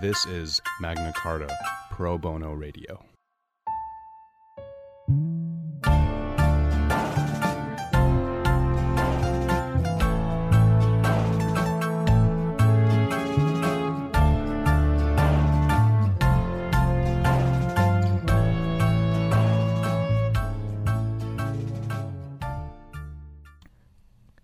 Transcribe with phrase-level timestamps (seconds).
[0.00, 1.48] This is Magna Carta
[1.90, 3.15] Pro Bono Radio.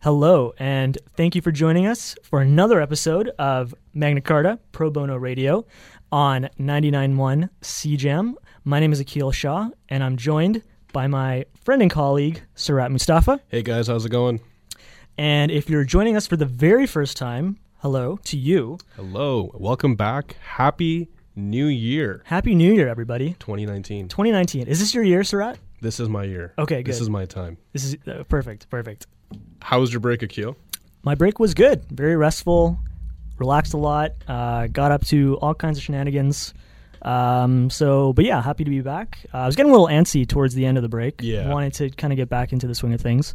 [0.02, 5.14] Hello, and thank you for joining us for another episode of Magna Carta Pro Bono
[5.14, 5.64] Radio
[6.10, 8.34] on 99.1 CJAM.
[8.64, 13.38] My name is Akil Shah, and I'm joined by my friend and colleague, Surat Mustafa.
[13.46, 14.40] Hey guys, how's it going?
[15.16, 18.78] And if you're joining us for the very first time, hello to you.
[18.96, 20.34] Hello, welcome back.
[20.42, 23.36] Happy New Year Happy New Year, everybody.
[23.38, 24.08] 2019.
[24.08, 24.66] 2019.
[24.66, 25.60] Is this your year, Surat?
[25.80, 26.54] This is my year.
[26.58, 26.92] Okay, good.
[26.92, 27.56] This is my time.
[27.72, 29.06] This is uh, perfect, perfect.
[29.60, 30.56] How was your break, Akil?
[31.02, 32.78] My break was good, very restful,
[33.38, 36.54] relaxed a lot, uh, got up to all kinds of shenanigans.
[37.02, 39.18] Um, so, but yeah, happy to be back.
[39.34, 41.20] Uh, I was getting a little antsy towards the end of the break.
[41.20, 41.48] Yeah.
[41.48, 43.34] wanted to kind of get back into the swing of things.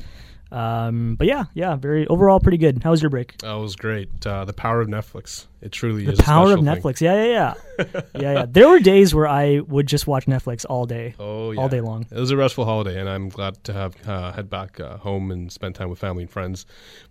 [0.52, 2.82] Um, but yeah, yeah, very overall pretty good.
[2.84, 3.38] How was your break?
[3.40, 4.26] That was great.
[4.26, 5.46] Uh, the power of Netflix.
[5.62, 6.20] It truly The is.
[6.20, 6.82] a power of special thing.
[6.84, 7.02] Netflix.
[7.02, 8.46] Yeah, yeah, yeah, yeah, yeah.
[8.48, 11.60] There were days where I would just watch Netflix all day, Oh yeah.
[11.60, 12.06] all day long.
[12.12, 15.32] It was a restful holiday, and I'm glad to have uh, head back uh, home
[15.32, 16.66] and spend time with family and friends.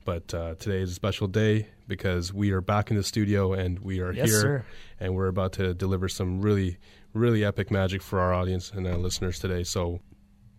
[0.05, 3.79] But uh, today is a special day because we are back in the studio and
[3.81, 4.65] we are Yes, here, sir.
[5.01, 6.79] and we're about to deliver some really,
[7.13, 9.63] really epic magic for our audience and our listeners today.
[9.63, 10.01] So,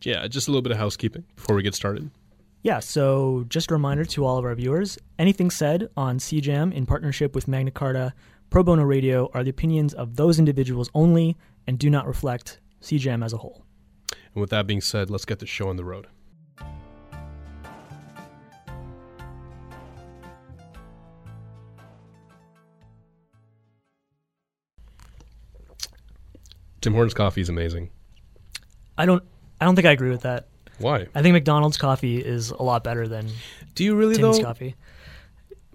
[0.03, 2.09] yeah, just a little bit of housekeeping before we get started.
[2.63, 6.85] Yeah, so just a reminder to all of our viewers anything said on CJAM in
[6.85, 8.13] partnership with Magna Carta
[8.49, 13.23] Pro Bono Radio are the opinions of those individuals only and do not reflect CJAM
[13.23, 13.63] as a whole.
[14.33, 16.07] And with that being said, let's get the show on the road.
[26.79, 27.89] Tim Hortons coffee is amazing.
[28.97, 29.23] I don't
[29.59, 30.47] I don't think I agree with that.
[30.79, 31.07] Why?
[31.15, 33.29] I think McDonald's coffee is a lot better than
[33.75, 34.43] Do you really Timmy's though?
[34.45, 34.75] coffee.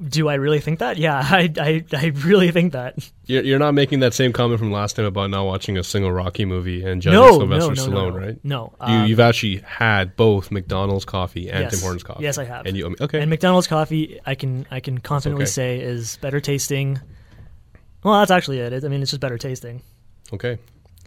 [0.09, 0.97] Do I really think that?
[0.97, 2.97] Yeah, I, I, I really think that.
[3.27, 6.11] You're, you're not making that same comment from last time about not watching a single
[6.11, 8.19] Rocky movie and judging No, no, Sylvester no, no, Stallone, no.
[8.19, 8.45] right?
[8.45, 8.75] No.
[8.81, 11.73] You, um, you've actually had both McDonald's coffee and Yes.
[11.73, 12.23] Tim Hortons coffee.
[12.25, 12.67] Yes, I have.
[12.67, 13.21] And you okay?
[13.21, 15.51] And McDonald's coffee, I can I can confidently okay.
[15.51, 16.99] say is better tasting.
[18.03, 18.73] Well, that's actually it.
[18.73, 19.83] It- I mean, it's just better tasting.
[20.33, 20.59] okay.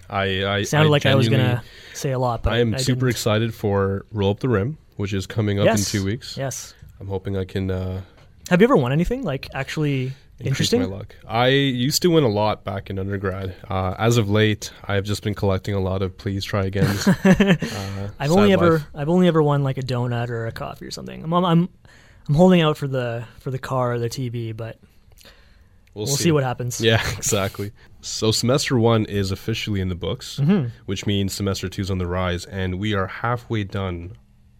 [0.09, 2.77] I, I Sounded I like I was gonna say a lot, but I am I
[2.77, 3.09] super didn't.
[3.09, 5.93] excited for Roll Up the Rim, which is coming up Yes.
[5.93, 6.37] in two weeks.
[6.37, 6.73] Yes.
[6.99, 8.01] I'm hoping I can uh,
[8.49, 10.81] Have you ever won anything like actually interesting?
[10.81, 11.15] my luck.
[11.27, 13.55] I used to win a lot back in undergrad.
[13.69, 16.85] Uh, as of late, I've just been collecting a lot of please try again.
[17.25, 18.85] uh, I've only ever.
[18.93, 21.23] I've only ever won like a donut or a coffee or something.
[21.23, 21.69] I'm I'm
[22.27, 24.77] I'm holding out for the for the car or the TV, but
[25.93, 26.81] We'll, we'll see, what happens.
[26.81, 27.71] Yeah, exactly.
[28.05, 30.67] So semester one is officially in the books, Mm-hmm.
[30.85, 34.15] which means semester two's on the rise, and we are halfway done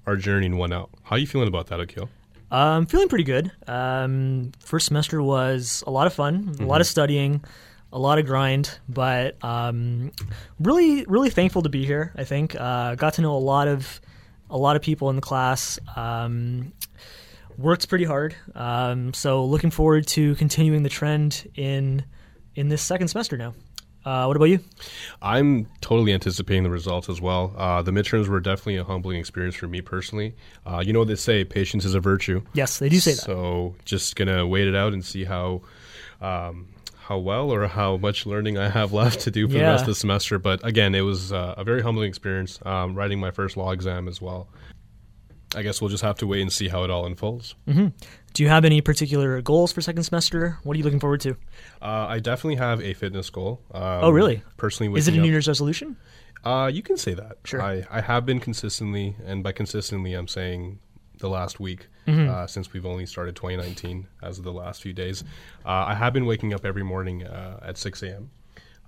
[0.07, 0.89] our journey in one L.
[1.03, 2.09] How are you feeling about that, Akil?
[2.49, 3.51] I'm feeling pretty good.
[3.67, 7.43] Um, first semester was a lot of fun, a lot of studying,
[7.93, 10.11] a lot of grind, but um,
[10.59, 12.13] really, really thankful to be here.
[12.15, 14.01] I think uh, got to know a lot of
[14.49, 15.79] a lot of people in the class.
[15.95, 16.73] Um,
[17.57, 22.03] worked pretty hard, um, so looking forward to continuing the trend in
[22.55, 23.53] in this second semester now.
[24.05, 24.59] Uh, what about you?
[25.21, 27.55] I'm totally anticipating the results as well.
[27.57, 30.35] Uh, the midterms were definitely a humbling experience for me personally.
[30.63, 32.43] Uh, you know what they say, patience is a virtue.
[32.53, 33.21] Yes, they do say that.
[33.21, 35.61] So just gonna wait it out and see how
[36.21, 36.67] um,
[36.99, 39.87] how well or how much learning I have left to do for the rest of
[39.87, 40.37] the semester.
[40.37, 42.59] But again, it was uh, a very humbling experience.
[42.63, 44.47] Um, writing my first law exam as well.
[45.55, 47.55] I guess we'll just have to wait and see how it all unfolds.
[47.65, 50.59] Do you have any particular goals for second semester?
[50.63, 51.31] What are you looking forward to?
[51.81, 53.61] Uh, I definitely have a fitness goal.
[53.73, 54.41] Um, Oh, really?
[54.57, 55.95] Personally, Is it a New Year's resolution?
[56.43, 57.37] Uh, you can say that.
[57.45, 57.61] Sure.
[57.61, 60.79] I, I have been consistently, and by consistently, I'm saying
[61.19, 62.29] the last week, Mm-hmm.
[62.29, 65.23] uh, since we've only started 2019 as of the last few days.
[65.65, 68.29] Uh, I have been waking up every morning uh, at 6 a.m.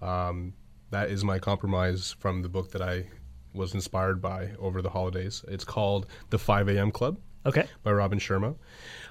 [0.03, 0.53] Um,
[0.91, 3.07] that is my compromise from the book that I
[3.57, 5.43] was inspired by over the holidays.
[5.47, 6.91] It's called The 5 a.m.
[6.91, 7.65] Club Okay.
[7.83, 8.55] by Robin Sharma.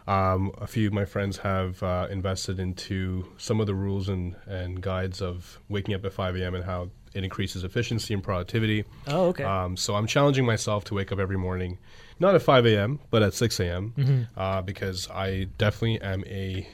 [0.06, 4.36] Um, a few of my friends have uh, invested into some of the rules and,
[4.46, 6.54] and guides of waking up at 5 a.m.
[6.54, 8.84] and how it increases efficiency and productivity.
[9.08, 9.42] Oh, okay.
[9.44, 11.78] Um, so I'm challenging myself to wake up every morning,
[12.20, 14.38] not at 5 a.m., but at 6 a.m., Mm-hmm.
[14.40, 16.68] uh, because I definitely am a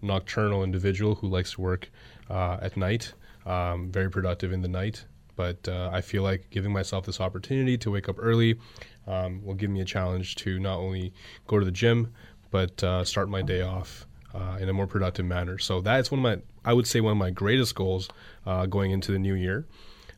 [0.00, 1.90] nocturnal individual who likes to work
[2.30, 3.12] uh, at night,
[3.44, 5.04] um, very productive in the night.
[5.40, 8.58] But uh, I feel like giving myself this opportunity to wake up early
[9.06, 11.14] um, will give me a challenge to not only
[11.46, 12.12] go to the gym,
[12.50, 15.56] but uh, start my day off uh, in a more productive manner.
[15.56, 18.10] So that's one of my I would say one of my greatest goals
[18.44, 19.64] uh, going into the new year,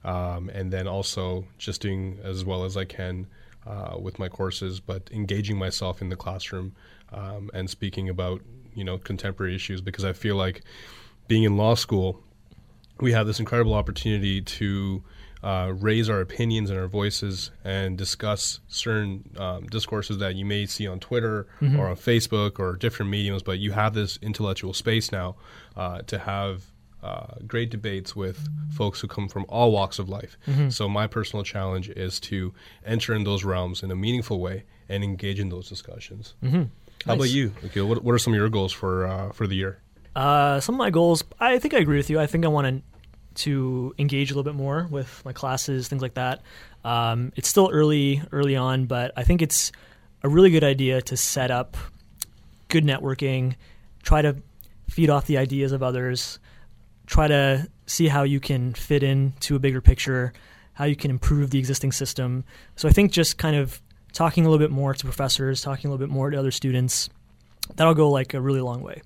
[0.02, 3.28] um, and then also just doing as well as I can
[3.64, 6.74] uh, with my courses, but engaging myself in the classroom
[7.12, 8.42] um, and speaking about
[8.74, 10.62] you know contemporary issues because I feel like
[11.28, 12.24] being in law school,
[13.02, 15.02] we have this incredible opportunity to
[15.42, 20.66] uh, raise our opinions and our voices and discuss certain um, discourses that you may
[20.66, 21.78] see on Twitter Mm-hmm.
[21.78, 25.34] or on Facebook or different mediums, but you have this intellectual space now
[25.76, 26.62] uh, to have
[27.02, 30.38] uh, great debates with folks who come from all walks of life.
[30.46, 30.68] Mm-hmm.
[30.70, 32.54] So, my personal challenge is to
[32.86, 36.34] enter in those realms in a meaningful way and engage in those discussions.
[36.44, 36.62] Mm-hmm.
[37.06, 37.52] How about you?
[37.64, 37.88] Akil?
[37.88, 39.80] What, what are some of your goals for uh, for the year?
[40.14, 42.20] Uh, some of my goals, I think I agree with you.
[42.20, 42.91] I think I want to
[43.36, 46.42] to engage a little bit more with my classes, things like that.
[46.84, 49.72] Um, it's still early, early on, but I think it's
[50.22, 51.76] a really good idea to set up
[52.68, 53.54] good networking,
[54.02, 54.36] try to
[54.88, 56.38] feed off the ideas of others,
[57.06, 60.32] try to see how you can fit into a bigger picture,
[60.74, 62.44] how you can improve the existing system.
[62.76, 63.80] So I think just kind of
[64.12, 67.08] talking a little bit more to professors, talking a little bit more to other students,
[67.76, 69.02] that'll go like a really long way.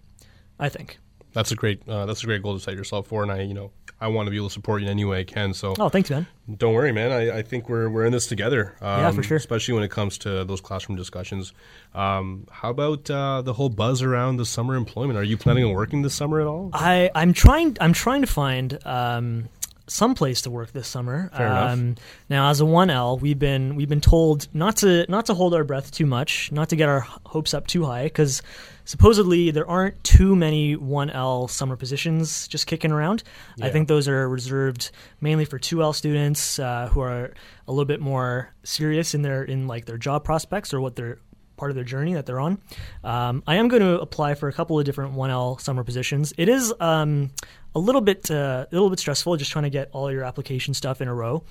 [0.58, 0.98] I think.
[1.36, 3.52] That's a great uh, that's a great goal to set yourself for, and I you
[3.52, 5.52] know I want to be able to support you in any way I can.
[5.52, 6.26] So Oh, thanks, man.
[6.56, 7.12] don't worry, man.
[7.12, 8.74] I, I think we're we're in this together.
[8.80, 9.36] Um, Yeah, for sure.
[9.36, 11.52] Especially when it comes to those classroom discussions.
[11.94, 15.18] Um, how about uh, the whole buzz around the summer employment?
[15.18, 16.70] Are you planning on working this summer at all?
[16.72, 19.50] I I'm trying I'm trying to find um,
[19.88, 21.30] some place to work this summer.
[21.36, 21.70] Fair enough.
[21.72, 21.94] um,
[22.28, 25.54] Now, as a one L, we've been we've been told not to not to hold
[25.54, 28.42] our breath too much, not to get our hopes up too high, because
[28.84, 33.22] supposedly there aren't too many one L summer positions just kicking around.
[33.60, 34.90] I think those are reserved
[35.20, 37.32] mainly for two L students uh, who are
[37.68, 41.18] a little bit more serious in their in like their job prospects or what their
[41.56, 42.58] part of their journey that they're on.
[43.02, 46.34] Um, I am going to apply for a couple of different 1L summer positions.
[46.36, 47.30] It is um,
[47.76, 50.72] a little bit uh, a little bit stressful just trying to get all your application
[50.72, 51.44] stuff in a row.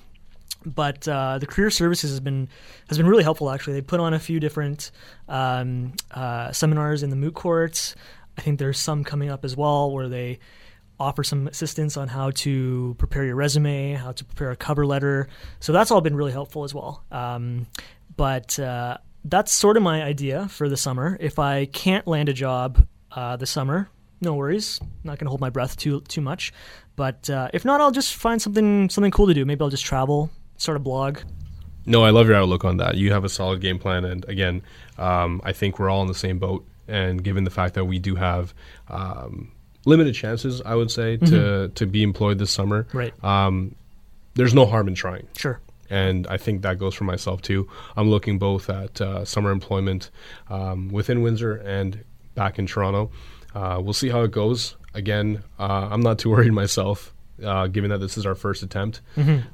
[0.64, 2.48] But uh, the career services has been
[2.88, 3.48] has been really helpful.
[3.48, 4.90] Actually, they put on a few different
[5.28, 7.94] um, uh, seminars in the moot courts.
[8.36, 10.40] I think there's some coming up as well where they
[10.98, 15.28] offer some assistance on how to prepare your resume, how to prepare a cover letter.
[15.60, 17.04] So that's all been really helpful as well.
[17.12, 17.66] Um,
[18.16, 21.16] but uh, that's sort of my idea for the summer.
[21.20, 23.88] If I can't land a job uh, this summer,
[24.20, 24.80] no worries.
[25.04, 26.52] Not going to hold my breath too too much.
[26.96, 29.44] But uh, if not, I'll just find something something cool to do.
[29.44, 31.18] Maybe I'll just travel, start a blog.
[31.84, 32.96] No, I love your outlook on that.
[32.96, 34.62] You have a solid game plan, and again,
[34.98, 36.66] um, I think we're all in the same boat.
[36.88, 38.54] And given the fact that we do have
[38.88, 39.52] um,
[39.84, 43.12] limited chances, I would say to to be employed this summer, Right.
[43.24, 43.74] um,
[44.34, 45.26] there's no harm in trying.
[45.36, 45.60] Sure.
[45.88, 47.68] and I think that goes for myself too.
[47.96, 50.10] I'm looking both at uh, summer employment
[50.50, 52.02] um, within Windsor and
[52.34, 53.10] back in Toronto.
[53.56, 54.76] Uh, we'll see how it goes.
[54.92, 59.00] Again, uh, I'm not too worried myself, uh, given that this is our first attempt.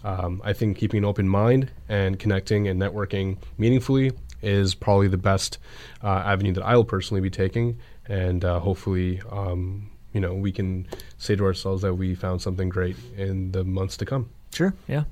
[0.03, 4.11] Um, I think keeping an open mind and connecting and networking meaningfully
[4.43, 5.59] is probably the best
[6.03, 9.23] uh, avenue that I'll personally be taking, and uh, hopefully.
[9.31, 13.65] Um, you know, we can say to ourselves that we found something great in the
[13.65, 14.29] months to come.
[14.53, 14.75] Sure.
[14.87, 15.05] Yeah.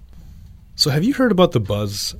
[0.74, 2.14] So, have you heard about the buzz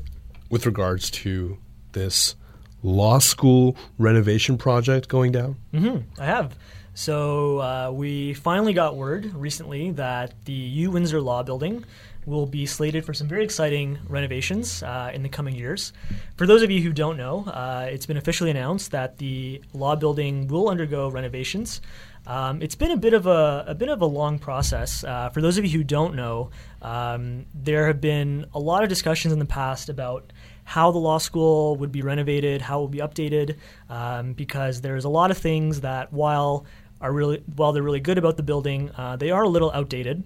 [0.48, 1.58] with regards to
[1.92, 2.36] this
[2.82, 5.56] law school renovation project going down?
[5.72, 6.56] hmm I have.
[6.94, 11.84] So uh, we finally got word recently that the U Windsor Law Building
[12.26, 15.92] will be slated for some very exciting renovations uh, in the coming years.
[16.36, 19.96] For those of you who don't know, uh, it's been officially announced that the law
[19.96, 21.80] building will undergo renovations.
[22.26, 25.02] Um, it's been a bit of a, a bit of a long process.
[25.02, 26.50] Uh, for those of you who don't know,
[26.82, 30.32] um, there have been a lot of discussions in the past about
[30.76, 33.56] how the law school would be renovated, how it would be updated,
[33.88, 36.64] um, because there's a lot of things that while
[37.00, 40.22] are really while they're really good about the building, uh, they are a little outdated.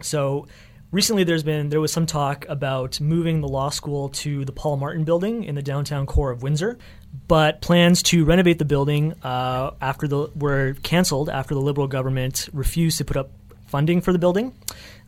[0.00, 0.46] So
[0.92, 4.76] recently, there's been there was some talk about moving the law school to the Paul
[4.76, 6.78] Martin Building in the downtown core of Windsor,
[7.26, 12.48] but plans to renovate the building uh, after the were canceled after the Liberal government
[12.52, 13.30] refused to put up
[13.66, 14.52] funding for the building.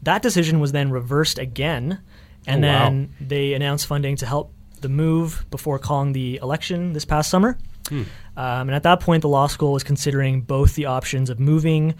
[0.03, 2.01] That decision was then reversed again,
[2.49, 2.85] and Oh, wow.
[2.85, 4.53] then they announced funding to help
[4.87, 7.59] the move before calling the election this past summer.
[8.37, 11.95] Um, and at that point, the law school was considering both the options of moving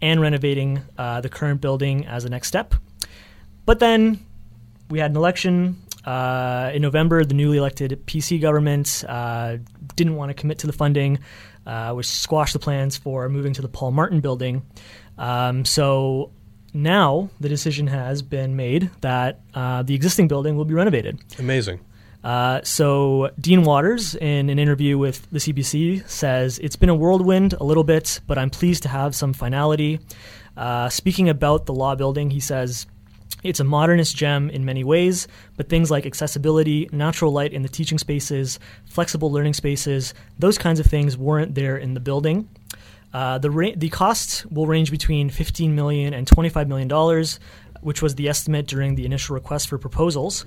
[0.00, 2.74] and renovating uh, the current building as a next step.
[3.66, 4.24] But then
[4.88, 7.24] we had an election uh, in November.
[7.24, 9.58] The newly elected PC government uh,
[9.96, 11.18] didn't want to commit to the funding,
[11.66, 14.62] uh, which squashed the plans for moving to the Paul Martin building.
[15.18, 16.32] Um, so
[16.72, 21.18] now the decision has been made that uh, the existing building will be renovated.
[21.38, 21.80] Amazing.
[22.22, 27.54] Uh, so Dean Waters, in an interview with the CBC, says it's been a whirlwind
[27.54, 30.00] a little bit, but I'm pleased to have some finality.
[30.56, 32.86] Uh, speaking about the law building, he says.
[33.42, 37.70] It's a modernist gem in many ways, but things like accessibility, natural light in the
[37.70, 42.50] teaching spaces, flexible learning spaces, those kinds of things weren't there in the building.
[43.14, 47.40] Uh, the ra- the cost will range between 15 million and 25 million dollars,
[47.80, 50.44] which was the estimate during the initial request for proposals.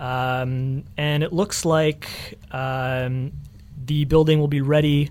[0.00, 3.32] Um, and it looks like um,
[3.84, 5.10] the building will be ready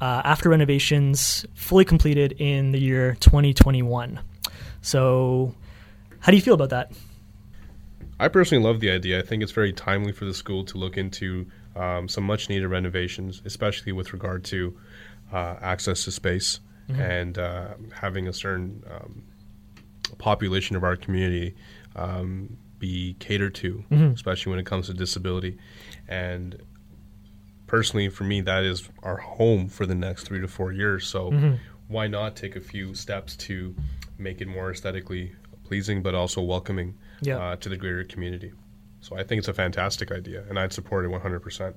[0.00, 4.18] uh, after renovations, fully completed in the year 2021.
[4.82, 5.54] So,
[6.18, 6.92] how do you feel about that?
[8.18, 9.20] I personally love the idea.
[9.20, 12.66] I think it's very timely for the school to look into um, some much needed
[12.66, 14.76] renovations, especially with regard to
[15.32, 17.00] uh, access to space mm-hmm.
[17.00, 19.22] and uh, having a certain um,
[20.18, 21.54] population of our community
[21.94, 24.14] um, be catered to, mm-hmm.
[24.14, 25.58] especially when it comes to disability.
[26.08, 26.60] And
[27.66, 31.06] personally, for me, that is our home for the next three to four years.
[31.06, 31.54] So mm-hmm.
[31.88, 33.74] why not take a few steps to
[34.18, 35.32] make it more aesthetically
[35.64, 37.38] pleasing, but also welcoming yeah.
[37.38, 38.52] uh, to the greater community?
[39.00, 41.74] So I think it's a fantastic idea, and I'd support it 100%.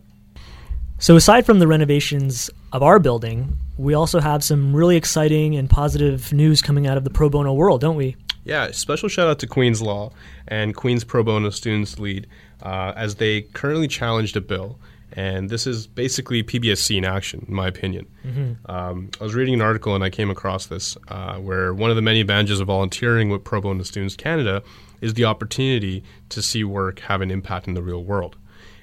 [1.01, 5.69] So, aside from the renovations of our building, we also have some really exciting and
[5.69, 8.17] positive news coming out of the pro bono world, don't we?
[8.49, 10.11] Yeah, special shout out to Queen's Law
[10.47, 12.25] and Queen's Pro Bono Students Lead
[12.63, 14.79] uh, as they currently challenged a bill.
[15.13, 18.07] And this is basically PBSC in action, in my opinion.
[18.25, 18.71] Mm-hmm.
[18.71, 21.95] Um, I was reading an article and I came across this uh, where one of
[21.95, 24.63] the many advantages of volunteering with Pro Bono Students Canada
[24.99, 28.35] is the opportunity to see work have an impact in the real world.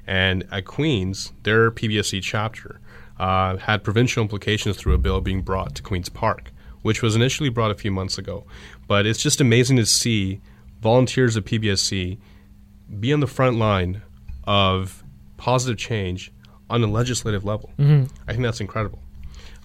[0.07, 2.81] And at Queen's, their PBSC chapter
[3.19, 6.53] uh, had provincial implications through a bill being brought to Queen's Park,
[6.87, 8.45] which was initially brought a few months ago.
[8.87, 10.41] But it's just amazing to see
[10.81, 12.17] volunteers at PBSC
[13.01, 14.03] be on the front line
[14.45, 15.03] of
[15.37, 16.33] positive change
[16.71, 17.73] on a legislative level.
[17.77, 18.05] Mm-hmm.
[18.29, 19.01] I think that's incredible.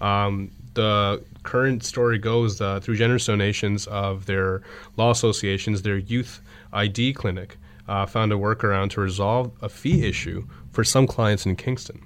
[0.00, 4.62] Um, the current story goes uh, through generous donations of their
[4.96, 6.40] law associations, their youth
[6.72, 11.54] ID clinic uh, found a workaround to resolve a fee issue for some clients in
[11.54, 12.04] Kingston.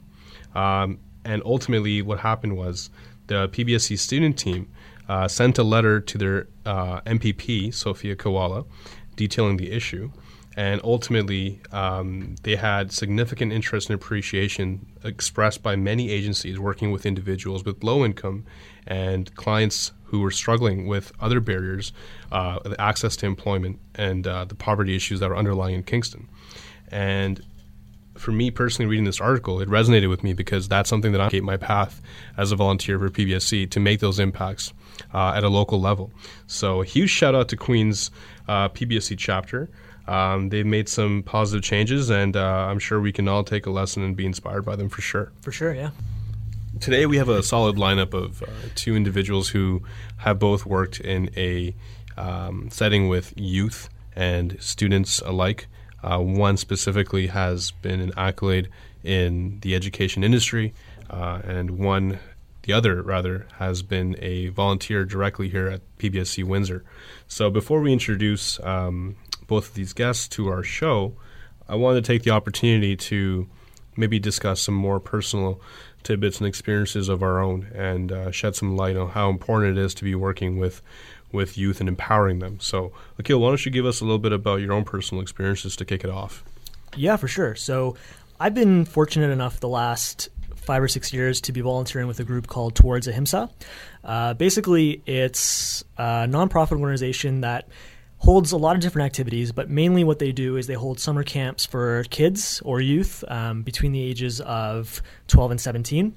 [0.54, 2.90] Um, and ultimately, what happened was
[3.28, 4.68] the PBSC student team
[5.08, 8.66] uh, sent a letter to their uh, MPP, Sophia Kiwala,
[9.16, 10.10] detailing the issue.
[10.56, 17.04] And ultimately, um, they had significant interest and appreciation expressed by many agencies working with
[17.04, 18.46] individuals with low income
[18.86, 21.92] and clients who were struggling with other barriers,
[22.32, 26.28] uh, access to employment, and uh, the poverty issues that are underlying in Kingston.
[26.88, 27.42] And
[28.16, 31.28] for me personally, reading this article, it resonated with me because that's something that I
[31.28, 32.00] gave my path
[32.36, 34.72] as a volunteer for PBSC to make those impacts
[35.16, 36.12] uh, at a local level.
[36.46, 38.10] So, a huge shout out to Queen's
[38.46, 39.70] uh, PBSC chapter.
[40.06, 43.70] Um, they've made some positive changes, and uh, I'm sure we can all take a
[43.70, 45.32] lesson and be inspired by them for sure.
[45.40, 45.90] For sure, yeah.
[46.80, 49.82] Today we have a solid lineup of uh, two individuals who
[50.18, 51.74] have both worked in a
[52.18, 55.66] um, setting with youth and students alike.
[56.02, 58.68] Uh, one specifically has been an accolade
[59.02, 60.74] in the education industry,
[61.08, 62.18] uh, and one,
[62.66, 66.84] the other rather, has been a volunteer directly here at PBSC Windsor.
[67.28, 71.14] So before we introduce um, both of these guests to our show,
[71.68, 73.48] I wanted to take the opportunity to
[73.96, 75.60] maybe discuss some more personal
[76.02, 79.80] tidbits and experiences of our own and uh, shed some light on how important it
[79.80, 80.82] is to be working with
[81.32, 82.58] with youth and empowering them.
[82.60, 85.76] So, Akil, why don't you give us a little bit about your own personal experiences
[85.76, 86.44] to kick it off?
[86.96, 87.56] Yeah, for sure.
[87.56, 87.96] So,
[88.38, 90.28] I've been fortunate enough the last
[90.66, 93.48] five or six years to be volunteering with a group called Towards Ahimsa.
[94.04, 97.68] Uh, basically, it's a nonprofit organization that
[98.18, 101.22] holds a lot of different activities, but mainly what they do is they hold summer
[101.22, 106.14] camps for kids or youth um, between the ages of 12 and 17.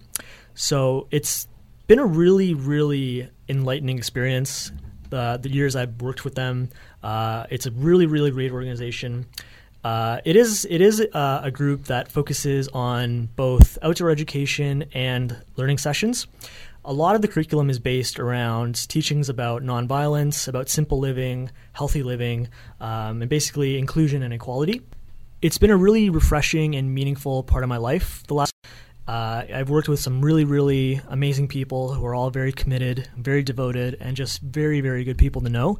[0.55, 1.47] So it's
[1.87, 4.71] been a really, really enlightening experience.
[5.11, 6.69] Uh, the years I've worked with them,
[7.03, 9.25] uh, it's a really, really great organization.
[9.89, 15.35] Uh, it is it is uh, a group that focuses on both outdoor education and
[15.55, 16.27] learning sessions
[16.85, 22.03] a lot of the curriculum is based around teachings about nonviolence, about simple living, healthy
[22.03, 22.47] living,
[22.79, 24.81] um, and basically inclusion and equality.
[25.41, 28.23] It's been a really refreshing and meaningful part of my life.
[28.27, 28.53] The last
[29.07, 33.43] uh, I've worked with some really, really amazing people who are all very committed, very
[33.43, 35.79] devoted, and just very, very good people to know.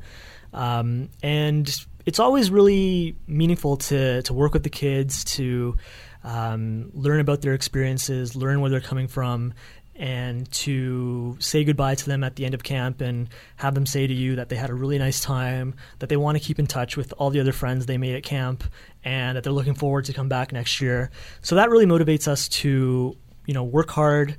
[0.54, 1.70] Um, and
[2.10, 5.78] it's always really meaningful to to work with the kids to
[6.24, 9.54] um, learn about their experiences, learn where they're coming from,
[9.96, 14.08] and to say goodbye to them at the end of camp and have them say
[14.08, 16.66] to you that they had a really nice time, that they want to keep in
[16.66, 18.64] touch with all the other friends they made at camp,
[19.04, 21.12] and that they're looking forward to come back next year.
[21.44, 24.36] So that really motivates us to, you know, work hard,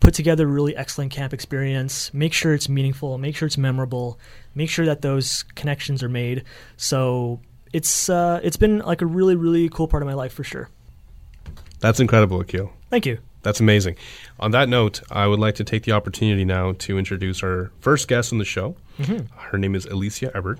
[0.00, 4.18] put together a really excellent camp experience, make sure it's meaningful, make sure it's memorable,
[4.54, 6.44] make sure that those connections are made.
[6.76, 7.40] So
[7.72, 10.68] it's uh, it's been like a really really cool part of my life for sure.
[11.80, 12.72] That's incredible, Akil.
[12.90, 13.18] Thank you.
[13.42, 13.96] That's amazing.
[14.38, 18.06] On that note, I would like to take the opportunity now to introduce our first
[18.06, 18.76] guest on the show.
[19.36, 20.58] Her name is Alicia Ebert.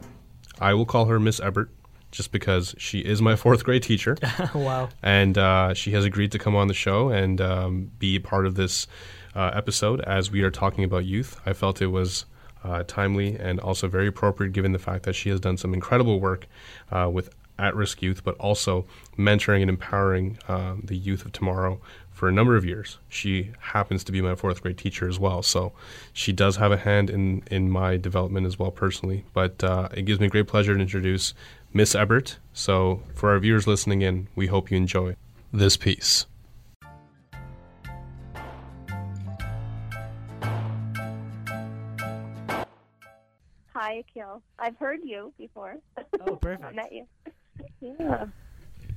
[0.60, 1.70] I will call her Miss Ebert
[2.10, 4.16] just because she is my fourth grade teacher.
[4.54, 4.88] wow.
[5.02, 8.54] and uh, she has agreed to come on the show and um, be part of
[8.54, 8.86] this
[9.34, 11.40] uh, episode as we are talking about youth.
[11.46, 12.24] I felt it was
[12.64, 16.20] uh, timely and also very appropriate given the fact that she has done some incredible
[16.20, 16.46] work
[16.90, 18.86] uh, with at risk youth, but also
[19.18, 21.78] mentoring and empowering uh, the youth of tomorrow
[22.10, 22.98] for a number of years.
[23.08, 25.72] She happens to be my fourth grade teacher as well, so
[26.12, 29.24] she does have a hand in, in my development as well personally.
[29.32, 31.34] But uh, it gives me great pleasure to introduce
[31.72, 32.38] Miss Ebert.
[32.52, 35.16] So, for our viewers listening in, we hope you enjoy
[35.52, 36.26] this piece.
[43.90, 44.40] Hi, Akil.
[44.56, 45.74] I've heard you before.
[46.24, 46.64] Oh, perfect.
[46.68, 47.06] I met you.
[47.80, 48.26] Yeah.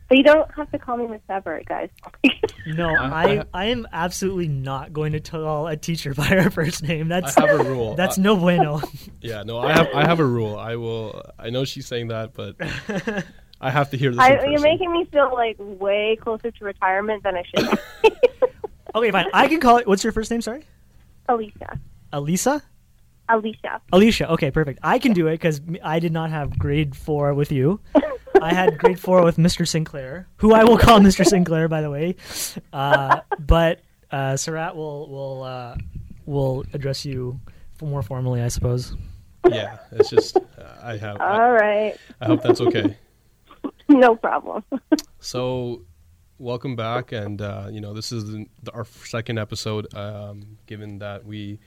[0.07, 1.89] But you don't have to call me Miss Everett, guys.
[2.67, 6.83] No, I- I, I am absolutely not going to call a teacher by her first
[6.83, 7.07] name.
[7.07, 7.95] That's I have a rule.
[7.95, 8.81] that's Uh, no bueno.
[9.19, 10.57] yeah, no, I have I have a rule.
[10.57, 11.23] I will.
[11.39, 12.55] I know she's saying that, but
[13.59, 14.17] I have to hear this.
[14.17, 18.11] in I, you're making me feel like way closer to retirement than I should be.
[18.95, 19.25] okay, fine.
[19.33, 19.87] I can call it.
[19.87, 20.41] What's your first name?
[20.41, 20.63] Sorry,
[21.27, 21.79] Alicia.
[22.13, 22.61] Alisa.
[23.33, 23.81] Alicia.
[23.91, 24.31] Alicia.
[24.31, 24.79] Okay, perfect.
[24.83, 27.79] I can do it because I did not have grade four with you.
[28.41, 29.67] I had grade four with Mr.
[29.67, 31.25] Sinclair, who I will call Mr.
[31.25, 32.15] Sinclair, by the way.
[32.71, 35.75] Uh, but uh, Sarat will will uh,
[36.25, 37.39] will address you
[37.81, 38.95] more formally, I suppose.
[39.49, 40.41] Yeah, it's just uh,
[40.81, 41.19] I have.
[41.19, 41.95] I, All right.
[42.21, 42.97] I hope that's okay.
[43.89, 44.63] No problem.
[45.19, 45.83] So,
[46.37, 49.93] welcome back, and uh, you know this is the, the, our second episode.
[49.93, 51.59] Um, given that we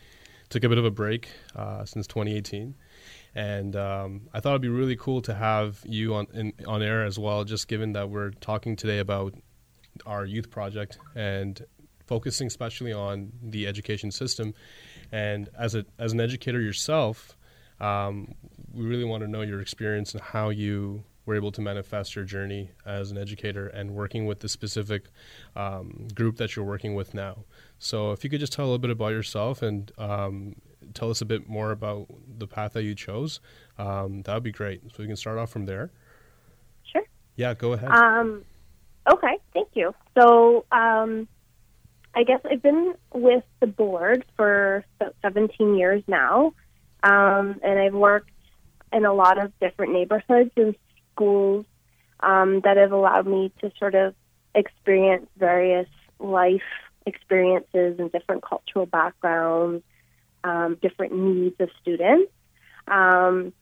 [0.49, 2.75] took a bit of a break uh, since 2018,
[3.35, 7.05] and um, I thought it'd be really cool to have you on in, on air
[7.05, 7.45] as well.
[7.45, 9.35] Just given that we're talking today about
[10.05, 11.65] our youth project and
[12.07, 14.55] focusing especially on the education system,
[15.13, 17.37] and as a as an educator yourself,
[17.81, 18.35] um,
[18.73, 22.25] we really want to know your experience and how you were able to manifest your
[22.25, 25.07] journey as an educator and working with the specific
[25.57, 27.45] um, group that you're working with now.
[27.79, 30.55] So, if you could just tell a little bit about yourself and um,
[30.95, 32.07] tell us a bit more about
[32.39, 33.41] the path that you chose,
[33.77, 34.83] um, that would be great.
[34.93, 35.91] So, we can start off from there.
[36.91, 37.03] Sure.
[37.35, 37.91] Yeah, go ahead.
[37.91, 38.45] Um,
[39.13, 39.95] okay, thank you.
[40.17, 41.29] So, um,
[42.15, 46.55] I guess I've been with the board for about 17 years now,
[47.03, 48.31] um, and I've worked
[48.93, 50.75] in a lot of different neighborhoods and
[51.17, 51.65] schools
[52.21, 54.15] um, that have allowed me to sort of
[54.55, 56.63] experience various life
[57.07, 59.85] experiences and different cultural backgrounds,
[60.45, 62.33] um, different needs of students.
[62.89, 63.53] Um,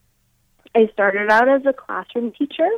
[0.75, 2.69] I started out as a classroom teacher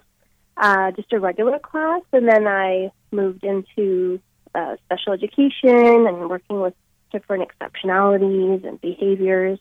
[0.56, 4.20] uh, just a regular class, and then I moved into
[4.54, 6.74] uh, special education and working with
[7.12, 9.58] different exceptionalities and behaviors.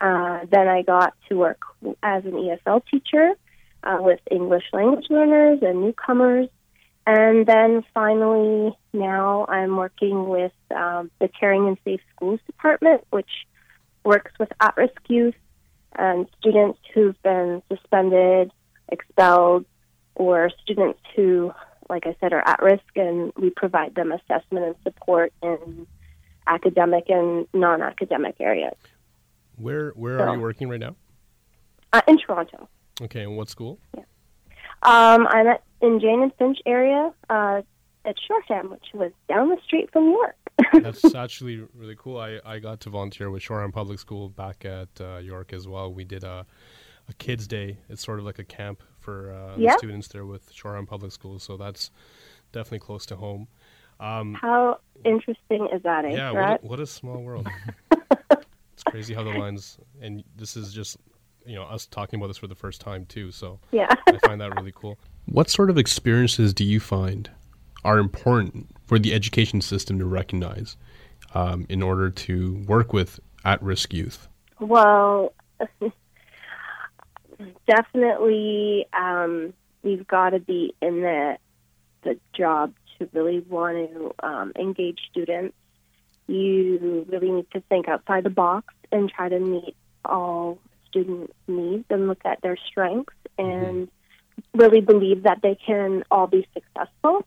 [0.00, 1.60] Uh, then I got to work
[2.02, 3.34] as an ESL teacher
[3.82, 6.48] uh, with English language learners and newcomers.
[7.06, 13.30] And then finally, now I'm working with um, the Caring and Safe Schools Department, which
[14.04, 15.34] works with at risk youth
[15.96, 18.52] and students who've been suspended,
[18.90, 19.64] expelled,
[20.14, 21.52] or students who,
[21.88, 25.86] like I said, are at risk, and we provide them assessment and support in
[26.46, 28.76] academic and non academic areas.
[29.56, 30.96] where where are you working right now?
[31.92, 32.68] Uh, in Toronto.
[33.02, 33.78] Okay, and what school?
[34.82, 37.62] Um, I'm at, in Jane and Finch area uh,
[38.04, 40.36] at Shoreham, which was down the street from York.
[40.82, 42.18] That's actually really cool.
[42.18, 45.92] I, I got to volunteer with Shoreham Public School back at uh, York as well.
[45.92, 46.46] We did a,
[47.08, 47.78] a kids' day.
[47.88, 49.72] It's sort of like a camp for uh, Yeah.
[49.72, 51.38] the students there with Shoreham Public School.
[51.38, 51.90] So that's
[52.52, 53.48] definitely close to home.
[53.98, 56.10] Um, How interesting is that, eh?
[56.12, 57.46] yeah, what a, what a small world.
[58.30, 60.96] it's crazy how the lines, and this is just
[61.50, 63.32] you know us talking about this for the first time too.
[63.32, 63.88] So yeah.
[64.06, 64.98] I find that really cool.
[65.26, 67.30] What sort of experiences do you find
[67.84, 70.76] are important for the education system to recognize
[71.34, 74.26] um, in order to work with at-risk youth?
[74.58, 75.32] Well,
[77.68, 79.52] definitely, um,
[79.84, 81.36] you've got to be in the
[82.02, 85.54] the job to really want to um, engage students.
[86.26, 90.58] you really need to think outside the box and try to meet all
[90.90, 93.88] student needs and look at their strengths and
[94.54, 97.24] really believe that they can all be successful.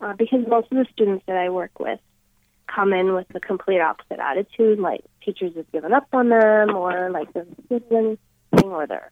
[0.00, 1.98] Uh, because most of the students that I work with
[2.72, 7.10] come in with the complete opposite attitude, like teachers have given up on them, or
[7.10, 8.18] like they're anything,
[8.52, 9.10] or they're,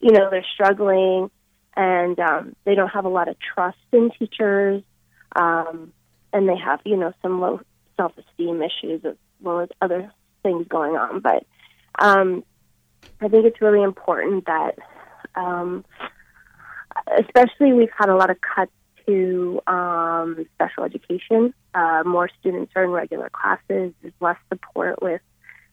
[0.00, 1.30] you know, they're struggling,
[1.76, 4.82] and um, they don't have a lot of trust in teachers,
[5.34, 5.92] um,
[6.32, 7.60] and they have, you know, some low
[7.96, 11.20] self-esteem issues as well as other things going on.
[11.20, 11.46] But
[11.98, 12.44] um,
[13.20, 14.78] I think it's really important that,
[15.34, 15.84] um,
[17.18, 18.70] especially we've had a lot of cuts
[19.06, 21.54] to um, special education.
[21.74, 23.92] Uh, more students are in regular classes.
[24.02, 25.20] There's less support with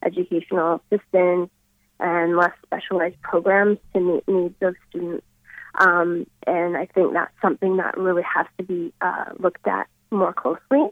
[0.04, 1.50] educational assistance
[2.00, 5.26] and less specialized programs to meet needs of students.
[5.78, 10.34] Um, and I think that's something that really has to be uh, looked at more
[10.34, 10.90] closely,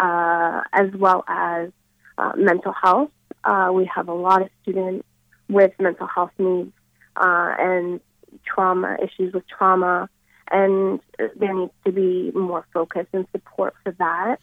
[0.00, 1.70] uh, as well as
[2.16, 3.10] uh, mental health.
[3.42, 5.04] Uh, we have a lot of students
[5.50, 6.72] with mental health needs
[7.16, 8.00] uh, and
[8.44, 10.08] trauma issues with trauma
[10.50, 11.00] and
[11.36, 14.40] there needs to be more focus and support for that,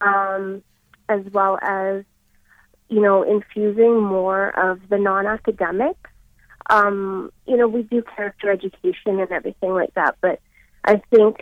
[0.00, 0.62] um,
[1.08, 2.04] as well as
[2.88, 6.10] you know infusing more of the non-academics.
[6.70, 10.40] Um, you know, we do character education and everything like that, but
[10.84, 11.38] I think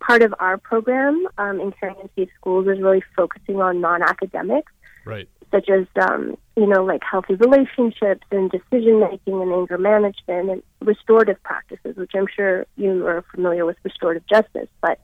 [0.00, 4.72] part of our program um, in Caring and Safe Schools is really focusing on non-academics,
[5.04, 5.28] Right.
[5.50, 10.62] such as um, you know like healthy relationships and decision making and anger management and
[10.80, 14.68] restorative practices, which I'm sure you are familiar with restorative justice.
[14.80, 14.98] But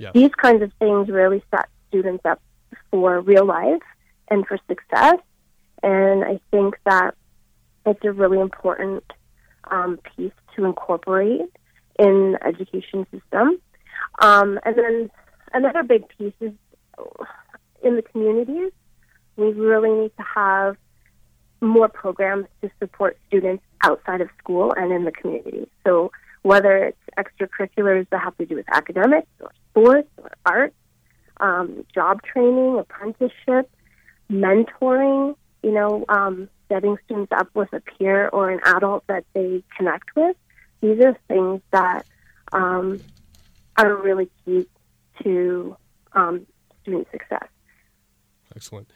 [0.00, 0.12] Yes.
[0.12, 2.40] these kinds of things really set students up
[2.90, 3.82] for real life
[4.28, 5.20] and for success.
[5.84, 7.14] And I think that
[7.86, 9.04] it's a really important
[9.70, 11.42] um, piece to incorporate
[11.98, 13.60] in the education system.
[14.20, 15.10] Um, and then
[15.52, 16.52] another big piece is
[17.84, 18.72] in the communities,
[19.36, 20.76] we really need to have
[21.66, 25.68] more programs to support students outside of school and in the community.
[25.84, 30.74] So whether it's extracurriculars that have to do with academics or sports or arts,
[31.40, 33.70] um, job training, apprenticeship,
[34.30, 39.62] mentoring, you know, um, setting students up with a peer or an adult that they
[39.76, 40.36] connect with.
[40.80, 42.04] These are things that
[42.52, 43.00] um,
[43.76, 44.66] are really key
[45.22, 45.76] to
[46.12, 46.46] um,
[46.82, 47.48] student success.
[48.54, 48.90] Excellent.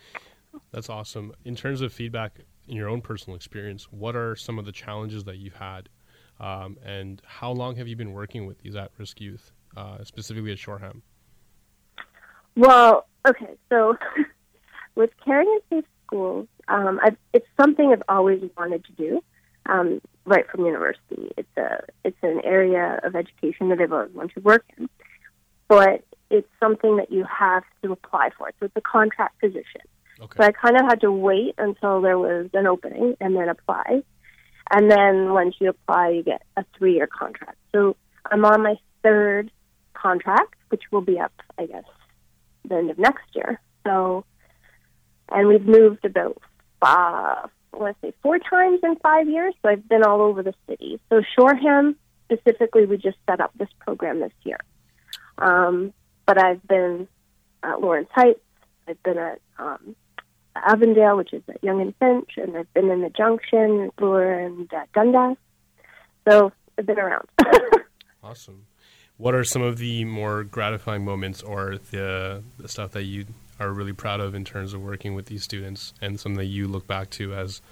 [0.70, 1.32] That's awesome.
[1.44, 5.24] In terms of feedback in your own personal experience, what are some of the challenges
[5.24, 5.88] that you've had?
[6.40, 10.52] Um, and how long have you been working with these at risk youth, uh, specifically
[10.52, 11.02] at Shoreham?
[12.56, 13.96] Well, okay, so
[14.94, 17.00] with caring and safe schools, um,
[17.32, 19.24] it's something I've always wanted to do.
[19.66, 24.34] Um, right from university, it's a it's an area of education that I've always wanted
[24.34, 24.88] to work in,
[25.68, 28.50] but it's something that you have to apply for.
[28.58, 29.82] So it's a contract position.
[30.20, 30.36] Okay.
[30.36, 34.02] So I kind of had to wait until there was an opening and then apply.
[34.70, 37.56] And then once you apply, you get a three year contract.
[37.72, 37.96] So
[38.30, 39.50] I'm on my third
[39.94, 41.84] contract, which will be up, I guess,
[42.68, 43.60] the end of next year.
[43.86, 44.24] So,
[45.30, 46.40] and we've moved about,
[46.82, 49.54] uh, to say four times in five years.
[49.62, 51.00] So I've been all over the city.
[51.08, 54.58] So Shoreham specifically, we just set up this program this year.
[55.38, 55.92] Um,
[56.26, 57.08] but I've been
[57.62, 58.40] at Lawrence Heights.
[58.86, 59.96] I've been at um,
[60.66, 64.72] Avondale, which is at Yonge and Finch, and I've been in the Junction, Bloor, and
[64.72, 65.36] uh, Dundas.
[66.28, 67.28] So I've been around.
[68.22, 68.66] Awesome.
[69.16, 73.26] What are some of the more gratifying moments or the, the stuff that you
[73.58, 76.68] are really proud of in terms of working with these students and something that you
[76.68, 77.62] look back to as,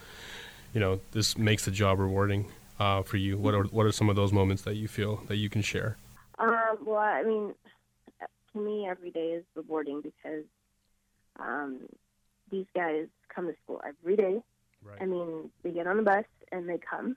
[0.73, 2.47] you know, this makes the job rewarding
[2.81, 3.37] uh, for you?
[3.37, 5.97] What are, what are some of those moments that you feel that you can share?
[6.39, 7.55] Um, well, I mean,
[8.53, 10.45] to me, every day is rewarding because
[11.39, 11.81] um,
[12.51, 14.43] these guys come to school every day.
[14.83, 14.99] Right.
[15.01, 17.17] I mean, they get on the bus and they come,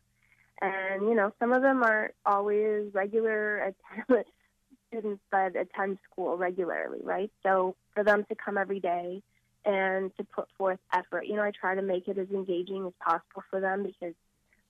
[0.61, 3.73] and you know, some of them are always regular
[4.87, 7.31] students that attend school regularly, right?
[7.43, 9.21] So for them to come every day
[9.65, 12.93] and to put forth effort, you know, I try to make it as engaging as
[12.99, 14.15] possible for them because,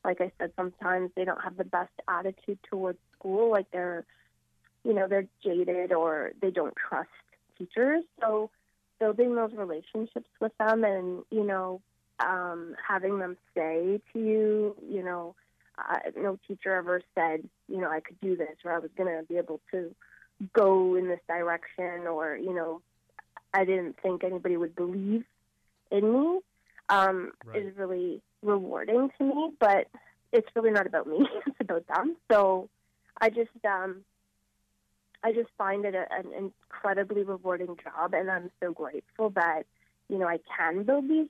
[0.03, 4.05] like I said, sometimes they don't have the best attitude towards school, like they're
[4.83, 7.09] you know they're jaded or they don't trust
[7.57, 8.49] teachers so
[8.99, 11.81] building those relationships with them and you know
[12.25, 15.35] um having them say to you you know
[15.77, 19.09] uh, no teacher ever said you know i could do this or i was going
[19.09, 19.93] to be able to
[20.53, 22.81] go in this direction or you know
[23.53, 25.23] i didn't think anybody would believe
[25.91, 26.39] in me
[26.89, 27.65] um Right.
[27.65, 29.87] is really rewarding to me but
[30.31, 32.69] it's really not about me it's about them so
[33.21, 34.03] i just um
[35.23, 39.65] I just find it a, an incredibly rewarding job, and I'm so grateful that
[40.09, 41.29] you know, I can build these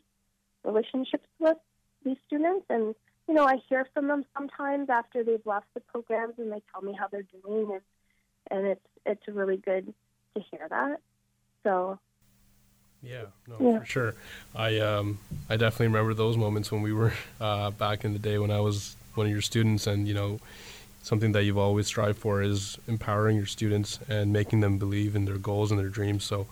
[0.63, 1.58] relationships with
[2.04, 2.65] these students.
[2.69, 2.95] And,
[3.28, 6.82] you know, I hear from them sometimes after they've left the programs and they tell
[6.82, 7.69] me how they're doing.
[7.73, 7.82] And,
[8.49, 9.93] and it's, it's really good
[10.36, 10.99] to hear that.
[11.63, 11.99] So,
[13.04, 13.80] yeah, no, Yeah.
[13.80, 14.15] for sure.
[14.56, 18.38] I um, I definitely remember those moments when we were uh, back in the day
[18.38, 20.39] when I was one of your students, and you know,
[21.03, 25.25] something that you've always strived for is empowering your students and making them believe in
[25.25, 26.23] their goals and their dreams.
[26.23, 26.47] So,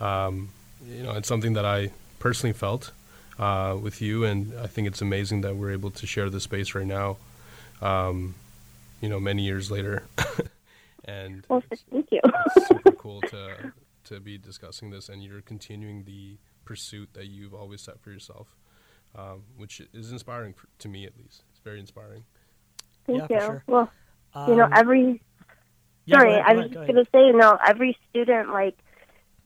[0.00, 0.50] um,
[0.86, 2.92] you know, it's something that I personally felt
[3.38, 6.74] uh, with you, and I think it's amazing that we're able to share this space
[6.74, 7.16] right now.
[7.80, 8.34] Um,
[9.00, 10.04] you know, many years later,
[11.04, 12.20] and well, thank you.
[12.56, 13.72] it's super cool to
[14.04, 18.56] to be discussing this, and you're continuing the pursuit that you've always set for yourself,
[19.14, 21.42] um, which is inspiring for, to me at least.
[21.50, 22.24] It's very inspiring.
[23.06, 23.46] Thank Yeah, you.
[23.46, 23.64] sure.
[23.66, 23.90] Well,
[24.46, 25.20] you know, Um, every
[26.06, 27.96] yeah, go Sorry, ahead, I go was go just going to say, you know, every
[28.10, 28.76] student, like,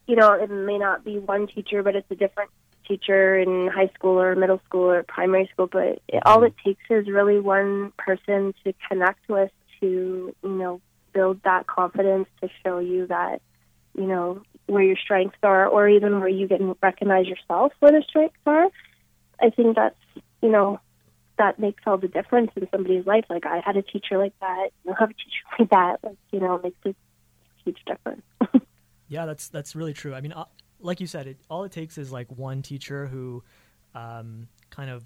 [0.06, 2.50] you know, it may not be one teacher, but it's a different
[2.86, 5.68] teacher in high school or middle school or primary school.
[5.70, 10.80] But it, all it takes is really one person to connect with to, you know,
[11.12, 13.40] build that confidence to show you that,
[13.96, 18.04] you know, where your strengths are, or even where you can recognize yourself where the
[18.08, 18.66] strengths are.
[19.40, 19.96] I think that's,
[20.42, 20.78] you know,
[21.40, 23.24] that makes all the difference in somebody's life.
[23.28, 26.40] Like I had a teacher like that, you have a teacher like that, like you
[26.40, 26.94] know, makes a
[27.64, 28.22] huge difference.
[29.10, 30.14] Yeah, that's that's really true.
[30.14, 30.44] I mean, uh,
[30.78, 33.42] like you said, it all it takes is like one teacher who
[33.92, 35.02] um, kind of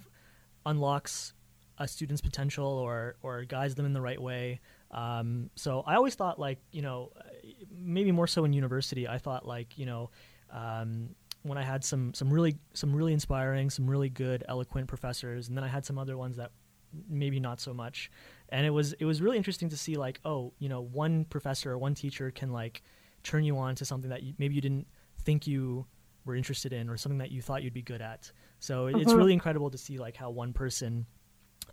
[0.66, 1.32] unlocks
[1.78, 4.60] a student's potential or or guides them in the right way.
[4.90, 7.12] Um, so I always thought like you know
[7.74, 9.08] maybe more so in university.
[9.08, 10.10] I thought like you know
[10.50, 15.48] um, when I had some some really some really inspiring, some really good eloquent professors,
[15.48, 16.50] and then I had some other ones that
[17.08, 18.10] maybe not so much.
[18.48, 21.72] And it was it was really interesting to see like oh you know one professor
[21.72, 22.82] or one teacher can like
[23.22, 24.86] turn you on to something that you, maybe you didn't
[25.22, 25.86] think you
[26.24, 28.30] were interested in or something that you thought you'd be good at.
[28.58, 29.16] So it, it's Mhm.
[29.16, 31.06] really incredible to see like how one person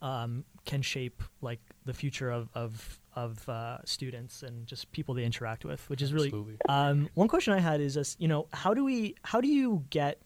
[0.01, 5.23] um, can shape like the future of of, of uh, students and just people they
[5.23, 6.33] interact with, which is really
[6.67, 9.85] um, one question I had is just you know how do we how do you
[9.89, 10.19] get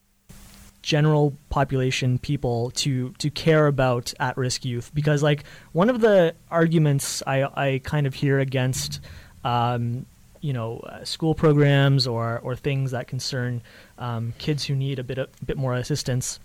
[0.82, 4.92] general population people to to care about at risk youth?
[4.94, 9.02] Because like one of the arguments I I kind of hear against
[9.44, 10.06] um,
[10.42, 13.62] you know uh, school programs or or things that concern
[13.98, 16.40] um, kids who need a bit a bit more assistance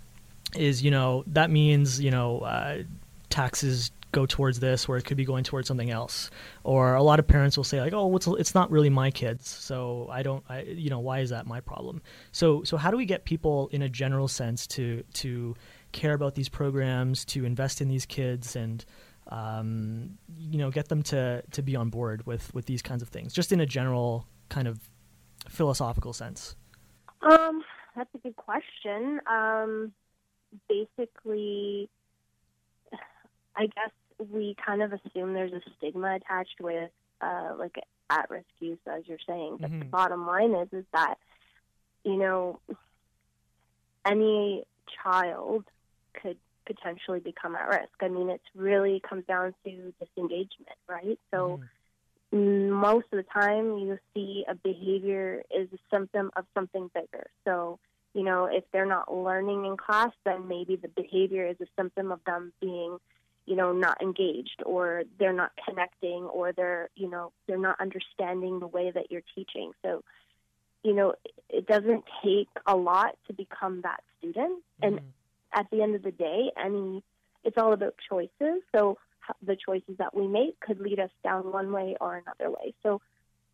[0.56, 2.82] is you know that means you know uh,
[3.28, 6.30] taxes go towards this where it could be going towards something else.
[6.64, 9.48] Or a lot of parents will say like oh it's, it's not really my kids
[9.48, 12.02] so i don't I, you know why is that my problem?
[12.32, 15.54] So so how do we get people in a general sense to to
[15.92, 18.84] care about these programs to invest in these kids and
[19.28, 23.08] um, you know get them to to be on board with with these kinds of
[23.08, 23.32] things?
[23.32, 24.80] Just in a general kind of
[25.48, 26.56] philosophical sense.
[27.22, 27.62] Um,
[27.96, 29.20] that's a good question.
[29.26, 29.92] Um,
[30.68, 31.88] basically,
[33.56, 33.90] I guess
[34.30, 37.76] we kind of assume there's a stigma attached with uh, like
[38.10, 39.58] at-risk use, as you're saying.
[39.60, 39.90] But the Mhm.
[39.90, 41.16] bottom line is, is that
[42.04, 42.60] you know
[44.04, 44.64] any
[45.02, 45.64] child
[46.14, 47.92] could potentially become at risk.
[48.00, 51.18] I mean, it really comes down to disengagement, right?
[51.30, 51.68] So Mhm.
[52.32, 57.28] Mm, most of the time you see a behavior is a symptom of something bigger.
[57.44, 57.80] So,
[58.14, 62.10] you know, if they're not learning in class, then maybe the behavior is a symptom
[62.10, 62.98] of them being,
[63.46, 68.58] you know, not engaged or they're not connecting or they're, you know, they're not understanding
[68.58, 69.72] the way that you're teaching.
[69.82, 70.02] So,
[70.82, 71.14] you know,
[71.48, 74.62] it doesn't take a lot to become that student.
[74.82, 75.02] And Mhm.
[75.52, 77.02] at the end of the day, any
[77.42, 78.62] it's all about choices.
[78.72, 78.98] So
[79.42, 82.74] the choices that we make could lead us down one way or another way.
[82.82, 83.00] So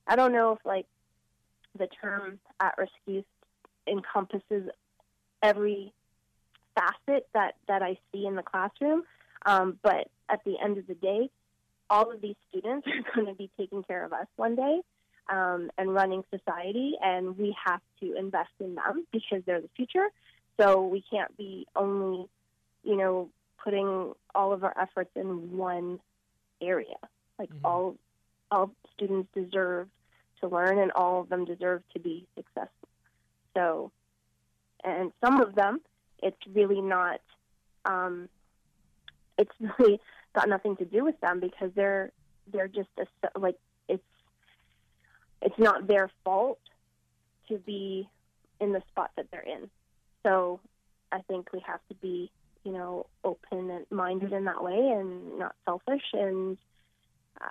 [0.06, 0.86] I don't know if like
[1.78, 3.24] the term at-risk youth
[3.87, 4.68] encompasses
[5.42, 5.92] every
[6.75, 9.05] facet that that I see in the classroom.
[9.44, 11.31] Um, but at the end of the day,
[11.88, 14.81] all of these students are going to be taking care of us one day
[15.29, 20.09] um, and running society, and we have to invest in them because they're the future.
[20.59, 22.27] So we can't be only,
[22.83, 23.29] you know,
[23.62, 26.01] putting all of our efforts in one
[26.61, 26.96] area.
[27.38, 27.64] Like Mhm.
[27.64, 27.96] all
[28.51, 29.88] all students deserve
[30.40, 32.70] to learn, and all of them deserve to be successful.
[33.56, 33.90] So,
[34.84, 35.80] and some of them,
[36.22, 37.20] it's really not.
[37.84, 38.28] Um,
[39.38, 40.00] it's really
[40.34, 42.12] got nothing to do with them because they're
[42.52, 43.56] they're just a, like
[43.88, 44.02] it's
[45.40, 46.58] it's not their fault
[47.48, 48.08] to be
[48.60, 49.70] in the spot that they're in.
[50.22, 50.60] So
[51.12, 52.30] I think we have to be,
[52.64, 56.58] you know, open and minded in that way and not selfish and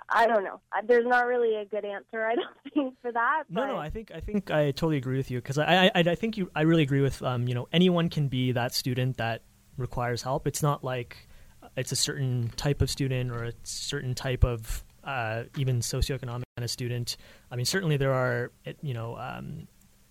[0.08, 0.60] I don't know.
[0.76, 3.44] Uh, There's not really a good answer, I don't think, for that.
[3.48, 5.90] No, but no, I think I think I totally agree with you because I, I
[5.94, 9.16] I think you I really agree with um you know anyone can be that student
[9.18, 9.42] that
[9.76, 10.46] requires help.
[10.46, 11.28] It's not like
[11.76, 16.64] it's a certain type of student or a certain type of uh, even socioeconomic kind
[16.64, 17.16] of student.
[17.50, 19.68] I mean, certainly there are eh, you know um,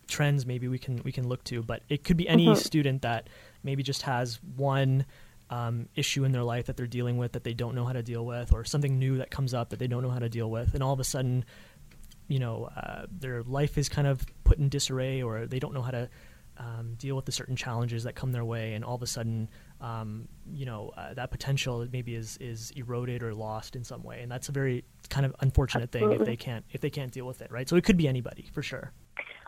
[0.08, 2.58] trends maybe we can we can look to, but it could be any Mhm.
[2.58, 3.28] student that
[3.64, 5.06] maybe just has one
[5.56, 8.04] um, issue in their life that they're dealing with that they don't know how to
[8.04, 10.50] deal with, or something new that comes up that they don't know how to deal
[10.50, 11.46] with, and all of a sudden,
[12.28, 15.82] you know, uh, their life is kind of put in disarray, or they don't know
[15.82, 16.10] how to
[16.58, 19.50] um, deal with the certain challenges that come their way, and all of a sudden,
[19.80, 24.22] um, you know, uh, that potential maybe is is eroded or lost in some way,
[24.22, 27.26] and that's a very kind of unfortunate thing if they can't if they can't deal
[27.26, 27.70] with it, right?
[27.70, 28.92] So it could be anybody for sure.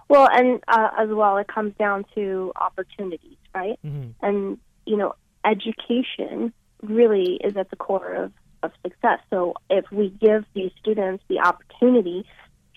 [0.09, 3.77] Well, and uh, as well, it comes down to opportunities, right?
[3.81, 5.15] hmm And you know,
[5.47, 8.31] education really is at the core of
[8.63, 9.19] of success.
[9.29, 12.25] So if we give these students the opportunity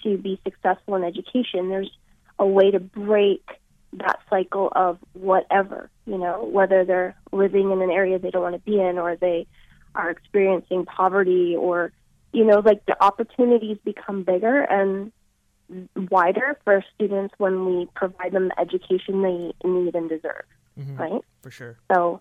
[0.02, 1.90] to be successful in education, there's
[2.38, 3.42] a way to break
[3.94, 8.54] that cycle of whatever, you know, whether they're living in an area they don't want
[8.54, 9.46] to be in or they
[9.94, 11.92] are experiencing poverty or,
[12.32, 15.12] you know, like the opportunities become bigger and
[16.10, 20.44] wider for students when we provide them the education they need and deserve,
[20.76, 21.22] hmm right?
[21.42, 21.78] For sure.
[21.92, 22.20] So,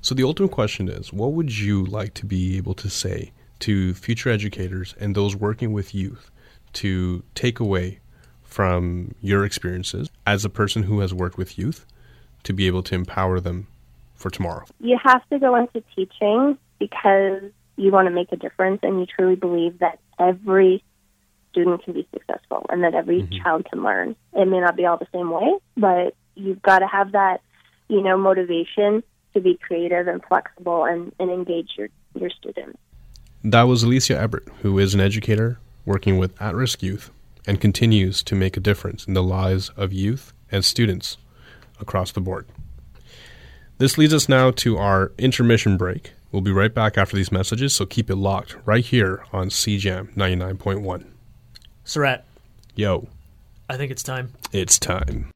[0.00, 3.94] So the ultimate question is, what would you like to be able to say to
[3.94, 6.30] future educators and those working with youth
[6.74, 7.98] to take away
[8.42, 11.84] from your experiences as a person who has worked with youth
[12.44, 13.66] to be able to empower them
[14.14, 14.64] for tomorrow?
[14.80, 17.42] you have to go into teaching because
[17.76, 20.82] you want to make a difference and you truly believe that every
[21.52, 23.42] student can be successful and that every Mhm.
[23.42, 24.16] child can learn.
[24.34, 27.40] It may not be all the same way, but you've got to have that,
[27.88, 29.02] you know, motivation
[29.38, 32.78] to be creative and flexible and, and engage your, your students.
[33.44, 37.10] That was Alicia Ebert, who is an educator working with at risk youth
[37.46, 41.16] and continues to make a difference in the lives of youth and students
[41.80, 42.46] across the board.
[43.78, 46.12] This leads us now to our intermission break.
[46.32, 50.14] We'll be right back after these messages, so keep it locked right here on CJAM
[50.14, 51.06] 99.1.
[51.84, 52.24] Surratt,
[52.74, 53.08] Yo,
[53.70, 54.32] I think it's time.
[54.52, 55.30] it's time.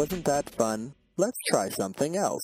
[0.00, 0.94] Wasn't that fun?
[1.18, 2.40] Let's try something else.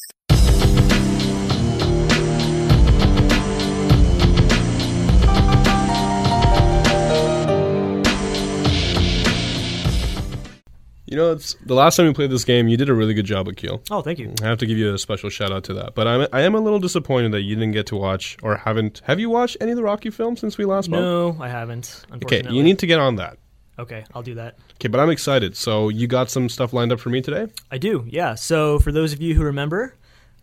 [11.07, 13.25] You know, it's the last time we played this game, you did a really good
[13.25, 13.81] job, Akil.
[13.91, 14.35] Oh, thank you.
[14.43, 15.95] I have to give you a special shout out to that.
[15.95, 19.01] But I'm, I am a little disappointed that you didn't get to watch or haven't.
[19.05, 21.01] Have you watched any of the Rocky films since we last spoke?
[21.01, 22.05] No, I haven't.
[22.17, 23.39] Okay, you need to get on that.
[23.79, 24.57] Okay, I'll do that.
[24.75, 25.57] Okay, but I'm excited.
[25.57, 27.53] So you got some stuff lined up for me today?
[27.71, 28.35] I do, yeah.
[28.35, 29.95] So for those of you who remember,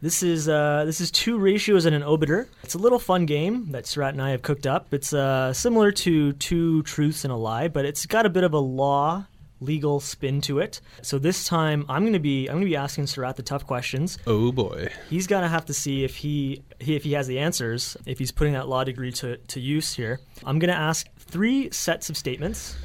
[0.01, 2.47] this is uh, this is two ratios and an obiter.
[2.63, 4.93] It's a little fun game that Surratt and I have cooked up.
[4.93, 8.53] It's uh, similar to two truths and a lie, but it's got a bit of
[8.53, 9.25] a law
[9.63, 10.81] legal spin to it.
[11.01, 14.17] So this time I'm gonna be I'm gonna be asking Surratt the tough questions.
[14.27, 14.89] Oh boy.
[15.09, 18.31] He's gonna have to see if he, he if he has the answers, if he's
[18.31, 20.19] putting that law degree to, to use here.
[20.43, 22.75] I'm gonna ask three sets of statements,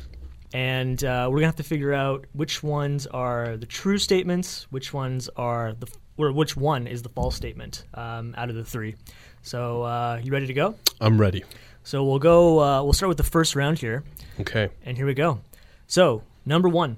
[0.53, 4.93] and uh, we're gonna have to figure out which ones are the true statements, which
[4.93, 8.97] ones are the or which one is the false statement um, out of the three.
[9.43, 10.75] So uh, you ready to go?
[11.01, 11.45] I'm ready.
[11.85, 12.61] So we'll go.
[12.61, 14.05] Uh, we'll start with the first round here.
[14.41, 14.69] Okay.
[14.85, 15.41] And here we go.
[15.87, 16.97] So, number one.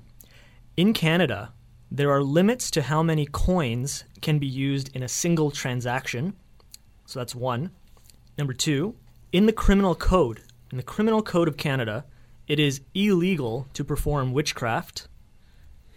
[0.77, 1.53] In Canada,
[1.91, 6.35] there are limits to how many coins can be used in a single transaction.
[7.07, 7.71] So that's one.
[8.39, 8.97] Number two.
[9.33, 12.05] In the criminal code, in the criminal code of Canada,
[12.51, 15.07] it is illegal to perform witchcraft.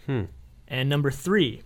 [0.06, 0.26] Hmm.
[0.68, 1.62] And number three.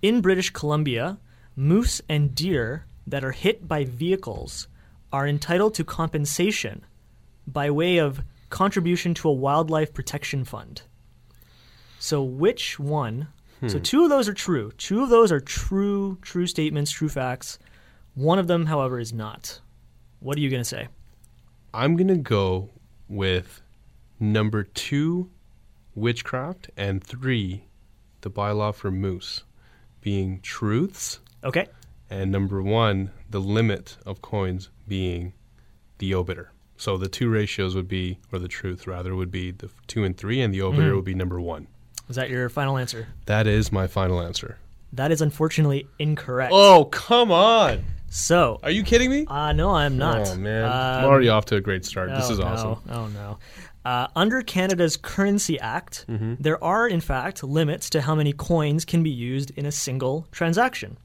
[0.00, 1.18] In British Columbia,
[1.56, 4.66] moose and deer that are hit by vehicles
[5.12, 6.82] are entitled to compensation
[7.46, 10.80] by way of contribution to a wildlife protection fund.
[11.98, 13.28] So which one?
[13.68, 14.72] So two of those are true.
[14.78, 17.58] Two of those are true, true statements, true facts.
[18.14, 19.60] One of them, however, is not.
[20.20, 20.88] What are you going to say?
[21.74, 22.70] I'm going to go
[23.06, 23.60] with
[24.20, 25.30] number two,
[25.94, 27.64] witchcraft, and three,
[28.20, 29.44] the bylaw for moose,
[30.00, 31.66] being truths, Okay.
[32.08, 35.32] and number one, the limit of coins being
[35.98, 36.52] the obiter.
[36.76, 40.16] So the two ratios would be, or the truth rather, would be the two and
[40.16, 40.96] three, and the obiter Mhm.
[40.96, 41.66] would be number one.
[42.08, 43.08] Is that your final answer?
[43.26, 44.58] That is my final answer.
[44.92, 46.52] That is unfortunately incorrect.
[46.54, 47.84] Oh, come on.
[48.08, 49.24] So, Are you kidding me?
[49.28, 50.26] uh, no, I'm not.
[50.30, 50.64] Oh, man.
[50.64, 52.08] Um, I'm already off to a great start.
[52.10, 52.44] this oh, is no.
[52.46, 52.76] awesome.
[52.90, 53.38] Oh no.
[53.84, 59.02] Uh, under Canada's Currency Act, there are, in fact, limits to how many coins can
[59.02, 60.98] be used in a single transaction.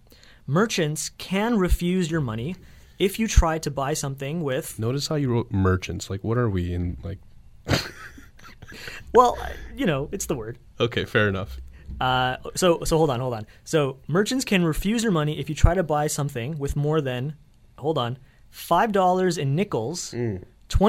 [0.46, 2.56] Merchants can refuse your money
[3.00, 6.10] if you try to buy something with, Notice how you wrote merchants.
[6.10, 6.98] Like, what are we in?
[7.04, 7.20] Like,
[9.14, 9.38] well,
[9.76, 10.58] you know, it's the word.
[10.80, 11.60] okay, fair enough.
[12.02, 13.46] Uh, so so hold on, hold on.
[13.64, 17.36] So merchants can refuse your money if you try to buy something with more than
[17.78, 18.18] hold on
[18.50, 20.14] five dollars in nickels,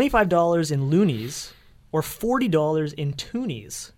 [0.08, 1.52] five dollars in loonies,
[1.96, 3.92] or forty dollars in toonies.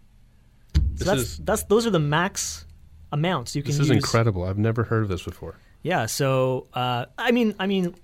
[0.75, 2.65] So This that's is- that's those are the max
[3.13, 3.91] amounts you can This use.
[3.91, 4.45] is incredible.
[4.45, 5.57] I've never heard of this before.
[5.83, 6.07] Yeah.
[6.07, 7.95] So uh, I mean, I mean,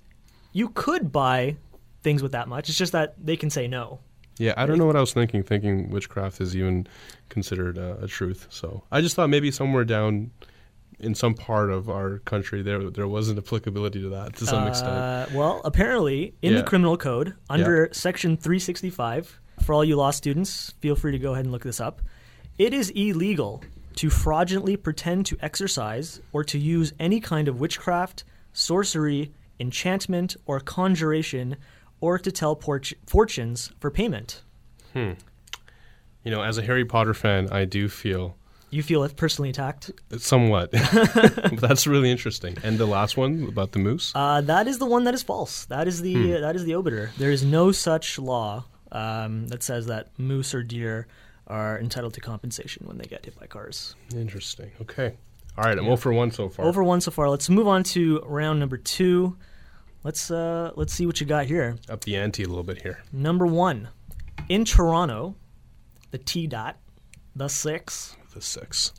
[0.53, 1.57] you could buy
[2.03, 2.69] things with that much.
[2.69, 4.01] It's just that they can say no.
[4.39, 6.89] Yeah, I don't know what I was thinking, thinking witchcraft is even
[7.29, 8.49] considered uh, a truth.
[8.51, 10.33] So I just thought maybe somewhere down
[10.99, 14.67] in some part of our country there there was an applicability to that to some
[14.67, 14.91] extent.
[14.91, 16.59] Uh, well, apparently, in Yeah.
[16.61, 21.33] the criminal code, under section 365, for all you law students, feel free to go
[21.33, 22.03] ahead and look this up.
[22.59, 23.63] It is illegal
[23.97, 30.61] to fraudulently pretend to exercise or to use any kind of witchcraft, sorcery, enchantment, or
[30.61, 31.57] conjuration,
[32.01, 34.43] or to tell port- fortunes for payment.
[34.93, 35.13] Hmm.
[36.25, 38.37] You know, as a Harry Potter fan, I do feel
[38.71, 39.91] You feel personally attacked?
[40.19, 40.71] somewhat.
[41.53, 42.57] That's really interesting.
[42.63, 44.13] And the last one about the moose.
[44.15, 45.67] Uh, that is the one that is false.
[45.67, 47.11] That is the that is the obiter.
[47.19, 48.65] There is no such law
[48.95, 51.07] um, that says that moose or deer
[51.47, 53.97] are entitled to compensation when they get hit by cars.
[54.17, 54.71] Interesting.
[54.81, 55.13] Okay.
[55.59, 56.65] All right, I'm all for one so far.
[56.65, 57.29] Over one so far.
[57.29, 59.37] Let's move on to round number two.
[60.03, 61.77] Let's uh, let's see what you got here.
[61.89, 63.03] Up the ante a little bit here.
[63.13, 63.89] Number one,
[64.49, 65.37] in Toronto,
[66.11, 66.77] the T dot,
[67.37, 68.17] the six.
[68.35, 68.93] The six.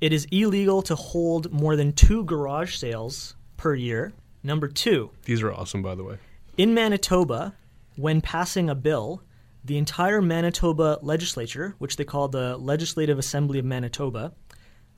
[0.00, 4.12] It is illegal to hold more than two garage sales per year.
[4.42, 6.18] Number two, These are awesome, by the way.
[6.56, 7.54] In Manitoba,
[7.94, 9.22] when passing a bill,
[9.64, 14.32] the entire Manitoba legislature, which they call the Legislative Assembly of Manitoba,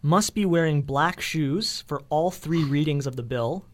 [0.01, 3.67] must be wearing black shoes for all three readings of the bill.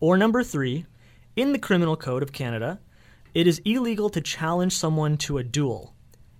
[0.00, 0.86] Or number three,
[1.34, 2.80] in the Criminal Code of Canada,
[3.34, 5.94] it is illegal to challenge someone to a duel.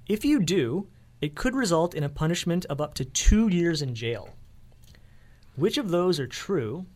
[0.07, 0.89] If you do,
[1.21, 4.31] it could result in a punishment of up to two years in jail.
[5.57, 6.87] Which of those are true?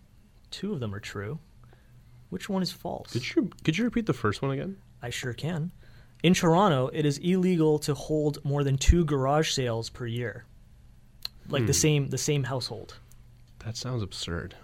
[0.51, 1.39] Two of them are true.
[2.29, 3.13] Which one is false?
[3.13, 4.77] Could you could you repeat the first one again?
[5.03, 5.73] I sure can.
[6.23, 10.45] In Toronto, it is illegal to hold more than two garage sales per year.
[11.49, 12.99] Like the same the same household.
[13.65, 14.55] That sounds absurd.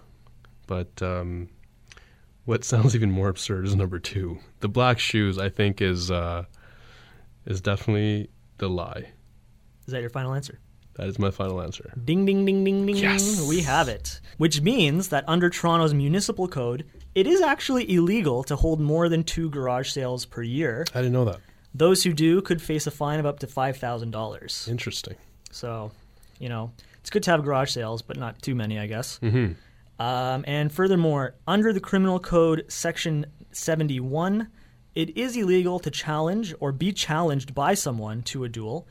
[0.67, 1.49] But um,
[2.45, 4.39] what sounds even more absurd is number two.
[4.61, 6.45] The black shoes, I think, is uh,
[7.47, 9.11] is definitely the lie.
[9.87, 10.61] Is that your final answer?
[10.95, 11.93] That is my final answer.
[12.05, 12.97] Ding ding ding ding ding.
[12.97, 13.47] Yes.
[13.47, 14.21] We have it.
[14.39, 19.23] Which means that under Toronto's municipal code, it is actually illegal to hold more than
[19.23, 20.87] two garage sales per year.
[20.95, 21.41] I didn't know that.
[21.77, 24.67] Those who do could face a fine of up to five thousand dollars.
[24.71, 25.17] Interesting.
[25.51, 25.91] So,
[26.39, 29.19] you know, it's good to have garage sales, but not too many, I guess.
[29.23, 29.53] Mm-hmm.
[30.03, 34.49] Um, and furthermore, under the Criminal Code, Section 71,
[34.95, 38.87] it is illegal to challenge or be challenged by someone to a duel.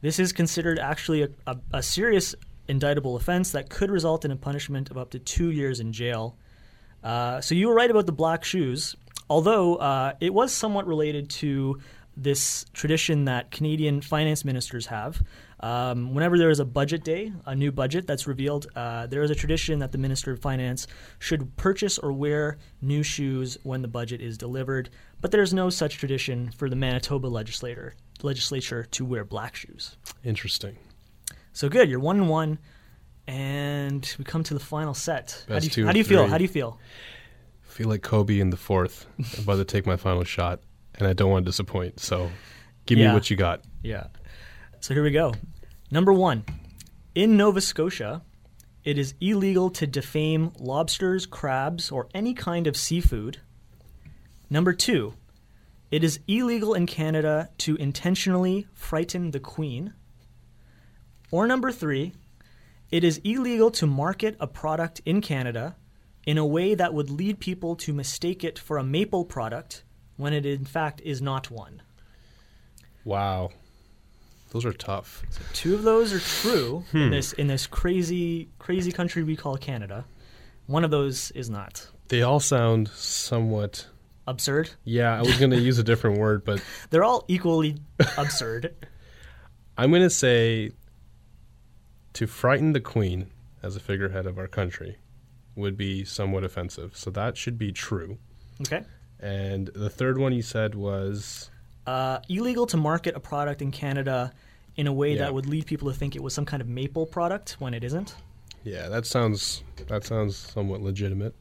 [0.00, 2.34] This is considered actually a, a, a serious
[2.68, 6.36] indictable offense that could result in a punishment of up to two years in jail.
[7.02, 8.96] Uh, so you were right about the black shoes,
[9.28, 11.78] although uh, it was somewhat related to
[12.22, 15.22] this tradition that Canadian finance ministers have.
[15.60, 19.30] Um, whenever there is a budget day, a new budget that's revealed, uh, there is
[19.30, 20.86] a tradition that the Minister of Finance
[21.18, 24.90] should purchase or wear new shoes when the budget is delivered.
[25.20, 29.96] But there's no such tradition for the Manitoba legislator legislature to wear black shoes.
[30.24, 30.76] Interesting.
[31.52, 32.58] So good, you're one and one,
[33.26, 35.44] and we come to the final set.
[35.48, 36.26] How do you, how do you feel?
[36.26, 36.78] How do you feel?
[37.62, 39.06] feel like Kobe in the fourth.
[39.18, 40.60] I'm about to take my final shot,
[41.00, 42.00] and I don't want to disappoint.
[42.00, 42.30] So,
[42.86, 43.08] give Yeah.
[43.08, 43.62] me what you got.
[43.82, 44.08] Yeah.
[44.80, 45.34] So here we go.
[45.90, 46.44] Number one,
[47.14, 48.22] in Nova Scotia,
[48.84, 53.38] it is illegal to defame lobsters, crabs, or any kind of seafood.
[54.48, 55.14] Number two,
[55.90, 59.92] it is illegal in Canada to intentionally frighten the Queen.
[61.30, 62.12] Or number three,
[62.90, 65.76] it is illegal to market a product in Canada
[66.26, 69.84] in a way that would lead people to mistake it for a maple product
[70.20, 71.82] when it in fact is not one.
[73.04, 73.50] Wow,
[74.50, 75.22] those are tough.
[75.54, 76.98] Two of those are true Hmm.
[76.98, 80.04] in this in this crazy crazy country we call Canada.
[80.66, 81.88] One of those is not.
[82.08, 83.86] They all sound somewhat.
[84.26, 84.70] Absurd.
[84.84, 87.78] Yeah, I was going to use a different word, but They're all equally
[88.16, 88.74] absurd.
[89.76, 90.70] I'm going to say
[92.12, 93.28] to frighten the queen
[93.62, 94.98] as a figurehead of our country
[95.56, 96.96] would be somewhat offensive.
[96.96, 98.18] So that should be true.
[98.60, 98.84] Okay.
[99.22, 101.50] And the third one you said was
[101.86, 104.32] uh, illegal to market a product in Canada
[104.76, 105.18] in a way Yeah.
[105.24, 107.84] that would lead people to think it was some kind of maple product when it
[107.84, 108.14] isn't.
[108.64, 111.34] Yeah, that sounds that sounds somewhat legitimate.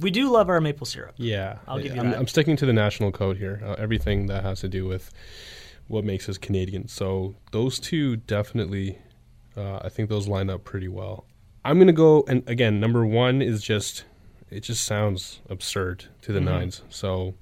[0.00, 1.14] We do love our maple syrup.
[1.16, 2.18] Yeah, I'll give you I'm, that.
[2.18, 3.62] I'm sticking to the national code here.
[3.64, 5.10] Uh, everything that has to do with
[5.88, 6.88] what makes us Canadian.
[6.88, 8.98] So those two definitely,
[9.56, 11.24] uh, I think those line up pretty well.
[11.64, 14.04] I'm gonna go and again, number one is just
[14.50, 16.48] it just sounds absurd to the Mm-hmm.
[16.48, 16.82] nines.
[16.90, 17.34] So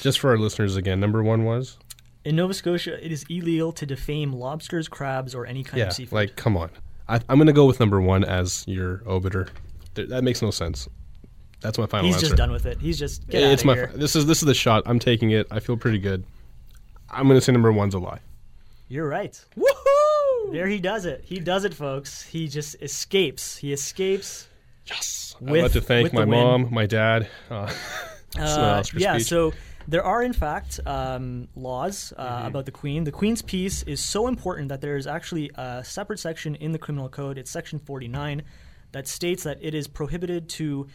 [0.00, 1.78] just for our listeners again, number one was
[2.24, 5.92] In Nova Scotia, it is illegal to defame lobsters, crabs, or any kind yeah, of
[5.92, 6.12] seafood.
[6.14, 6.70] like come on.
[7.08, 9.48] I, I'm gonna go with number one as your obiter.
[9.94, 10.88] Th- that makes no sense.
[11.60, 12.26] That's my final He's answer.
[12.26, 12.78] just done with it.
[12.80, 13.92] He's just get it's outta my here.
[13.94, 14.82] this is this is the shot.
[14.86, 15.46] I'm taking it.
[15.50, 16.24] I feel pretty good.
[17.10, 18.18] I'm gonna say number one's a lie.
[18.88, 19.40] You're right.
[19.56, 20.52] Woohoo!
[20.52, 21.22] There he does it.
[21.24, 22.22] He does it, folks.
[22.22, 23.56] He just escapes.
[23.56, 24.48] He escapes.
[24.86, 25.36] Yes.
[25.40, 27.28] I'd like to thank my mom, my dad.
[27.50, 27.72] Uh,
[28.38, 29.28] Uh, yeah, speech.
[29.28, 29.54] so
[29.88, 32.46] there are in fact um, laws uh, Mm-hmm.
[32.48, 33.04] about the Queen.
[33.04, 36.78] The Queen's peace is so important that there is actually a separate section in the
[36.78, 37.38] criminal code.
[37.38, 38.42] It's section 49
[38.92, 40.86] that states that it is prohibited to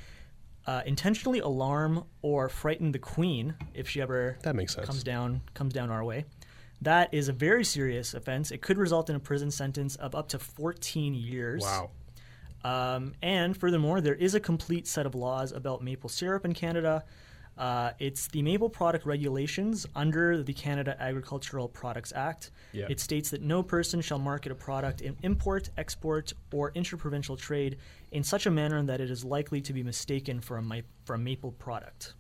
[0.68, 4.86] uh, intentionally alarm or frighten the Queen if she ever That makes sense.
[4.86, 6.26] comes down comes down our way.
[6.84, 8.52] That is a very serious offense.
[8.52, 11.64] It could result in a prison sentence of up to 14 years.
[11.64, 11.90] wow.
[12.64, 17.04] Um, and furthermore, there is a complete set of laws about maple syrup in Canada.
[17.58, 22.52] Uh, it's the Maple Product Regulations under the Canada Agricultural Products Act.
[22.90, 27.78] It states that no person shall market a product in import, export, or interprovincial trade
[28.12, 31.16] in such a manner that it is likely to be mistaken for a, mi- for
[31.16, 32.14] a maple product.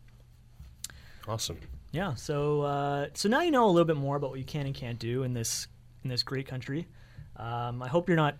[1.27, 1.57] Awesome.
[1.91, 4.65] Yeah, so uh, so now you know a little bit more about what you can
[4.65, 5.67] and can't do in this
[6.03, 6.87] in this great country.
[7.35, 8.37] Um, I hope you're not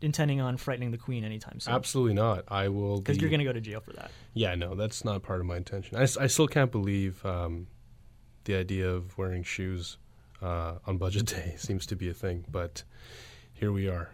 [0.00, 1.74] intending on frightening the Queen anytime soon.
[1.74, 2.44] Absolutely not.
[2.48, 4.10] I will Because be- you're going to go to jail for that.
[4.34, 5.96] Yeah, no, that's not part of my intention.
[5.96, 7.66] I still can't believe um,
[8.44, 9.98] the idea of wearing shoes
[10.40, 12.84] uh, on budget day seems to be a thing, but
[13.52, 14.10] here we are.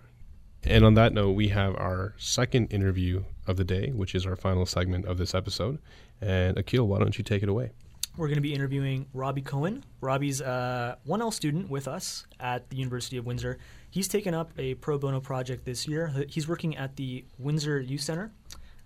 [0.67, 4.35] And on that note, we have our second interview of the day, which is our
[4.37, 5.79] final segment of this episode.
[6.23, 7.73] And Akil, why don't you take it away?
[8.17, 9.83] We're going to be interviewing Robbie Cohen.
[10.01, 13.59] Robbie's a 1L student with us at the University of Windsor.
[13.91, 16.15] He's taken up a pro bono project this year.
[16.29, 18.31] He's working at the Windsor Youth Center.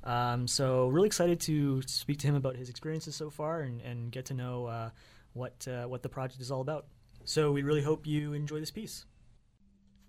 [0.02, 4.10] Um, so, really excited to speak to him about his experiences so far and, and
[4.10, 4.90] get to know uh,
[5.34, 6.86] what, uh, what the project is all about.
[7.26, 9.04] So, we really hope you enjoy this piece.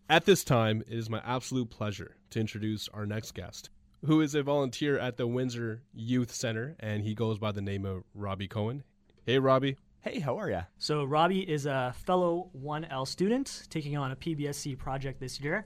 [0.08, 3.70] At this time, it is my absolute pleasure to introduce our next guest,
[4.06, 7.84] who is a volunteer at the Windsor Youth Center, and he goes by the name
[7.84, 8.84] of Robbie Cohen.
[9.26, 9.78] Hey, Robbie.
[10.02, 10.64] Hey, how are ya?
[10.78, 15.66] So, Robbie is a fellow 1L student taking on a PBSC project this year.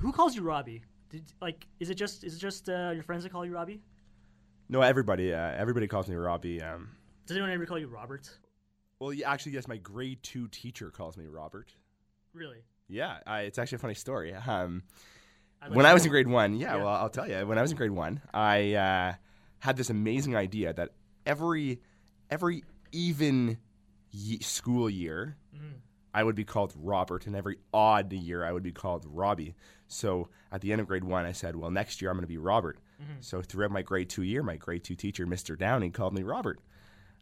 [0.00, 0.82] Who calls you Robbie?
[1.08, 3.80] Did, like, is it just is it just uh, your friends that call you Robbie?
[4.68, 6.60] No, everybody, uh, everybody calls me Robbie.
[6.62, 6.88] Um,
[7.26, 8.28] Does anyone ever call you Robert?
[8.98, 11.74] well, yeah, actually, yes, my grade two teacher calls me Robert.
[12.32, 12.58] Really?
[12.88, 14.32] Yeah, I, it's actually a funny story.
[14.32, 14.82] Um,
[15.60, 16.06] I'd like when I was know.
[16.06, 16.84] in grade one, yeah, Yeah.
[16.84, 17.44] well, I'll tell you.
[17.46, 19.14] When I was in grade one, I uh,
[19.58, 20.90] had this amazing idea that
[21.26, 21.80] every
[22.32, 23.58] every even
[24.10, 25.66] ye- school year, Mm-hmm.
[26.14, 29.54] I would be called Robert, and every odd year, I would be called Robbie.
[29.88, 32.28] So at the end of grade one, I said, "Well, next year I'm going to
[32.28, 33.20] be Robert." Mm-hmm.
[33.20, 35.58] So throughout my grade two year, my grade two teacher, Mr.
[35.58, 36.58] Downey, called me Robert,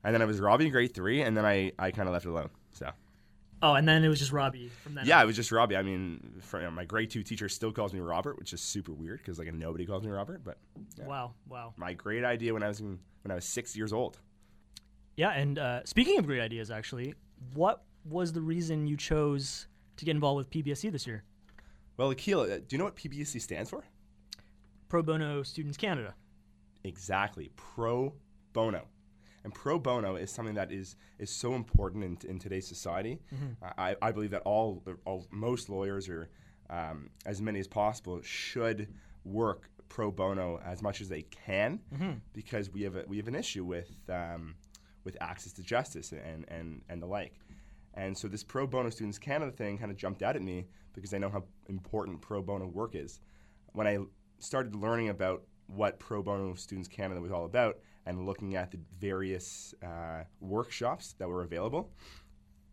[0.02, 2.24] and then I was Robbie in grade three, and then I, I kind of left
[2.26, 2.50] it alone.
[2.72, 2.90] So
[3.62, 5.06] Oh, and then it was just Robbie from then.
[5.06, 5.24] yeah, on.
[5.24, 5.76] it was just Robbie.
[5.76, 9.18] I mean, for, my grade two teacher still calls me Robert, which is super weird
[9.18, 10.42] because like nobody calls me Robert.
[10.42, 10.58] But
[10.98, 11.74] Wow, wow.
[11.76, 14.18] my great idea when I was in, when I was six years old.
[15.16, 17.14] Yeah, and uh, speaking of great ideas, actually,
[17.54, 21.24] what was the reason you chose to get involved with PBSC this year?
[21.96, 23.84] Well, Akil, uh, do you know what PBSC stands for?
[24.88, 26.14] Pro Bono Students Canada.
[26.84, 28.14] Exactly, pro
[28.52, 28.86] bono.
[29.44, 33.20] And pro bono is something that is is so important in, in today's society.
[33.78, 36.28] I, I believe that all, all most lawyers or
[36.70, 38.88] um, as many as possible should
[39.24, 41.80] work pro bono as much as they can
[42.32, 44.54] because we have a, we have an issue with um,
[45.04, 47.34] with access to justice and, and, and the like.
[47.94, 51.12] And so this pro bono students Canada thing kind of jumped out at me because
[51.14, 53.20] I know how important pro bono work is.
[53.72, 53.98] When I
[54.38, 58.78] started learning about what pro bono students Canada was all about and looking at the
[58.98, 61.90] various uh, workshops that were available,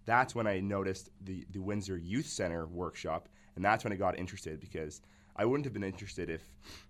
[0.06, 4.18] that's when I noticed the, the Windsor Youth Center workshop, and that's when I got
[4.18, 5.02] interested because
[5.36, 6.42] I wouldn't have been interested if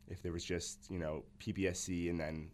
[0.08, 2.52] if there was just you know PBSC and then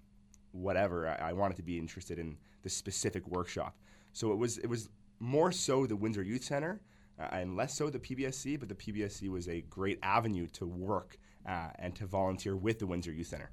[0.51, 1.09] whatever.
[1.09, 3.75] I, I wanted to be interested in the specific workshop.
[4.11, 4.89] So it was it was
[5.19, 6.81] more so the Windsor Youth Center
[7.19, 11.17] uh, and less so the PBSC, but the PBSC was a great avenue to work
[11.47, 13.51] uh, and to volunteer with the Windsor Youth Center.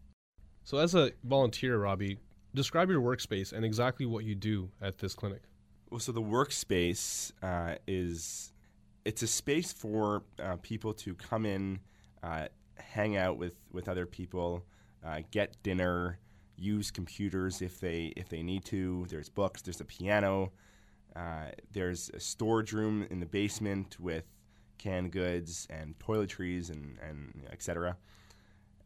[0.65, 2.19] So, as a volunteer, Robbie,
[2.55, 5.43] describe your workspace and exactly what you do at this clinic.
[5.91, 8.53] Well, so the workspace uh, is
[9.05, 11.81] it's a space for uh, people to come in,
[12.23, 12.47] uh,
[12.77, 14.65] hang out with, with other people,
[15.05, 16.19] uh, get dinner,
[16.61, 19.07] use computers if they if they need to.
[19.09, 19.63] There's books.
[19.63, 20.53] There's a piano.
[21.17, 24.25] Uh, there's a storage room in the basement with
[24.79, 27.97] canned goods and toiletries and and etc.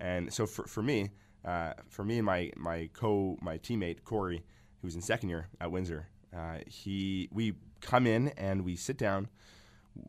[0.01, 1.11] And so for, for me,
[1.45, 4.45] uh, for me and my my co my teammate Corey,
[4.81, 9.29] who's in second year at Windsor, uh, he we come in and we sit down.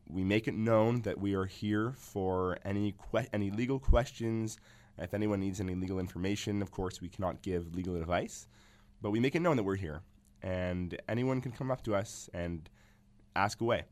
[0.10, 4.58] We make it known that we are here for any que- any legal questions.
[4.98, 8.48] If anyone needs any legal information, of course, we cannot give legal advice,
[9.02, 10.02] but we make it known that we're here,
[10.42, 12.70] and anyone can come up to us and
[13.36, 13.84] ask away.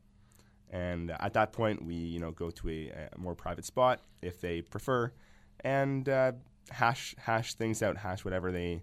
[0.70, 4.40] And at that point, we you know go to a, a more private spot if
[4.40, 5.12] they prefer,
[5.60, 6.32] and uh,
[6.70, 8.82] hash hash things out, hash whatever they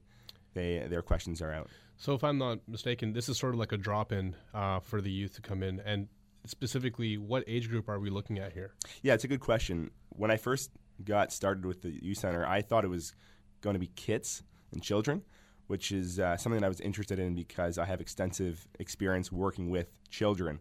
[0.54, 1.70] they their questions are out.
[1.98, 5.02] So, if I'm not mistaken, this is sort of like a drop in uh, for
[5.02, 5.80] the youth to come in.
[5.82, 6.08] And
[6.46, 8.74] specifically, what age group are we looking at here?
[9.04, 9.92] Yeah, it's a good question.
[10.10, 13.14] When I first got started with the youth center, I thought it was
[13.62, 15.22] going to be kids and children,
[15.68, 19.70] which is uh, something that I was interested in because I have extensive experience working
[19.70, 20.60] with children.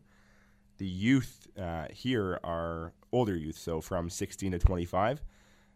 [0.78, 5.22] The youth uh, here are older youth, so from 16 to 25.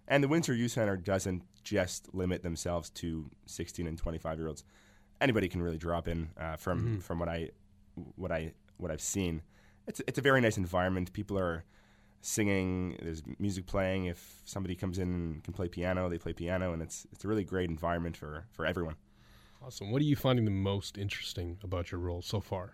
[0.08, 4.64] And the Windsor Youth Center doesn't just limit themselves to 16 and 25 year olds.
[5.20, 6.98] Anybody can really drop in uh, from Mm-hmm.
[6.98, 7.50] from what I
[8.16, 9.42] what I what I've seen.
[9.86, 11.12] It's it's a very nice environment.
[11.12, 11.64] People are
[12.25, 12.97] singing.
[13.03, 14.07] There's music playing.
[14.07, 17.29] If somebody comes in and can play piano, they play piano, and it's it's a
[17.29, 18.97] really great environment for for everyone.
[19.62, 19.91] Awesome.
[19.93, 22.72] What are you finding the most interesting about your role so far?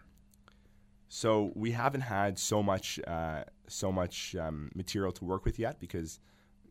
[1.09, 5.81] So we haven't had so much uh, so much um, material to work with yet
[5.81, 6.21] because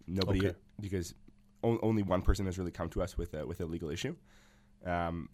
[0.07, 0.57] nobody Okay.
[0.79, 1.13] because
[1.61, 4.15] only one person has really come to us with a, with a legal issue.
[4.85, 5.27] Um,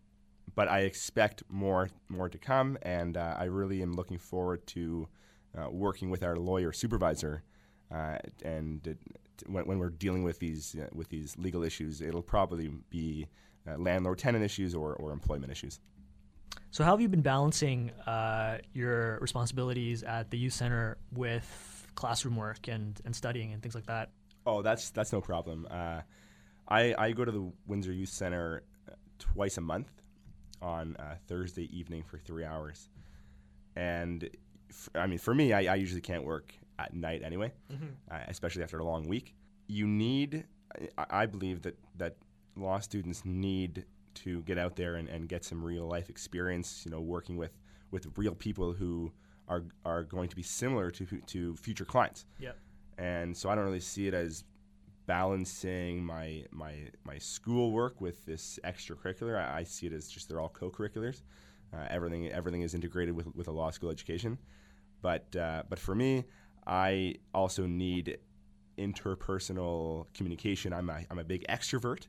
[0.56, 5.08] but I expect more more to come, and uh, I really am looking forward to
[5.58, 7.44] uh, working with our lawyer supervisor.
[7.94, 8.98] Uh, and it,
[9.48, 13.28] when, when we're dealing with these uh, with these legal issues, it'll probably be
[13.68, 15.80] uh, landlord tenant issues or, or employment issues.
[16.72, 22.36] So, how have you been balancing uh, your responsibilities at the youth center with classroom
[22.36, 24.10] work and, and studying and things like that?
[24.46, 25.68] Oh, that's that's no problem.
[25.70, 26.02] Uh,
[26.68, 28.64] I I go to the Windsor Youth Center
[29.20, 29.90] twice a month
[30.62, 32.90] on uh, Thursday evening for three hours,
[33.76, 34.30] and
[34.70, 37.54] f- I mean for me, I, I usually can't work at night anyway,
[38.12, 39.34] uh, especially after a long week.
[39.68, 40.46] You need,
[40.98, 42.16] I, I believe that that
[42.56, 43.86] law students need
[44.16, 46.84] to get out there and, and get some real life experience.
[46.86, 47.52] You know, working with
[47.92, 49.12] with real people who
[49.48, 52.58] are are going to be similar to to future clients Yep.
[52.98, 54.44] and so I don't really see it as
[55.06, 59.38] balancing my my my schoolwork with this extracurricular.
[59.38, 61.24] I, I see it as just they're all co-curriculars.
[61.76, 64.38] Uh, everything everything is integrated with with a law school education.
[65.02, 66.26] But uh, but for me,
[66.66, 68.18] I also need
[68.78, 70.74] interpersonal communication.
[70.74, 72.08] I'm a, I'm a big extrovert,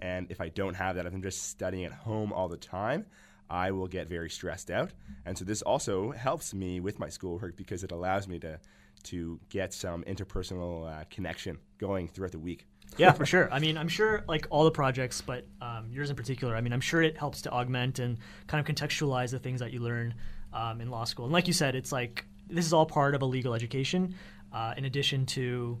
[0.00, 3.06] and if I don't have that, if I'm just studying at home all the time,
[3.50, 4.92] I will get very stressed out.
[5.24, 8.58] And so this also helps me with my schoolwork because it allows me to
[9.04, 12.66] to get some interpersonal uh, connection going throughout the week.
[12.96, 13.52] Yeah, for sure.
[13.52, 16.56] I mean, I'm sure like all the projects, but um, yours in particular.
[16.56, 19.72] I mean, I'm sure it helps to augment and kind of contextualize the things that
[19.72, 20.14] you learn
[20.52, 21.24] um, in law school.
[21.26, 24.14] And like you said, it's like this is all part of a legal education,
[24.52, 25.78] uh, in addition to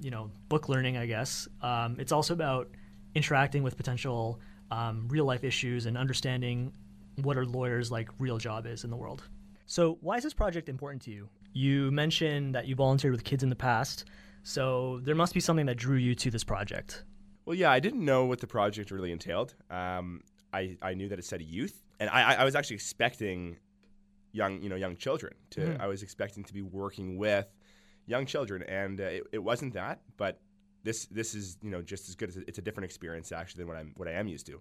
[0.00, 0.96] you know book learning.
[0.96, 2.68] I guess um, it's also about
[3.14, 6.72] interacting with potential um, real life issues and understanding
[7.22, 9.22] what a lawyer's like real job is in the world.
[9.66, 11.28] So, why is this project important to you?
[11.52, 14.04] You mentioned that you volunteered with kids in the past,
[14.46, 17.04] so there must be something that drew you to this project.
[17.46, 19.54] Well, yeah, I didn't know what the project really entailed.
[19.70, 20.20] Um,
[20.52, 23.58] I, I knew that it said youth, and I, I- was actually expecting
[24.32, 25.32] young you know young children.
[25.50, 27.46] To I was expecting to be working with
[28.06, 30.00] young children, and uh, it, it wasn't that.
[30.16, 30.40] But
[30.84, 33.68] this this is you know just as good as it's a different experience actually than
[33.68, 34.60] what I'm what I am used to.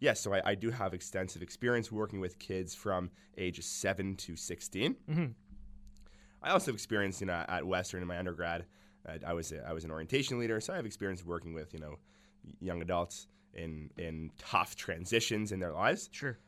[0.00, 4.36] Yes, so I, I do have extensive experience working with kids from ages seven to
[4.36, 4.94] 16
[6.42, 8.66] I also have experience you know, at Western in my undergrad.
[9.26, 11.80] I was a, I was an orientation leader, so I have experience working with you
[11.80, 11.96] know
[12.60, 16.08] young adults in in tough transitions in their lives.
[16.12, 16.38] Sure.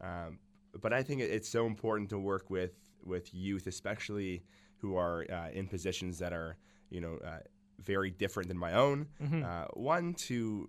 [0.00, 0.38] Um,
[0.80, 4.42] but I think it's so important to work with with youth, especially
[4.78, 6.56] who are uh, in positions that are
[6.90, 7.38] you know uh,
[7.80, 9.06] very different than my own.
[9.44, 10.68] Uh, one to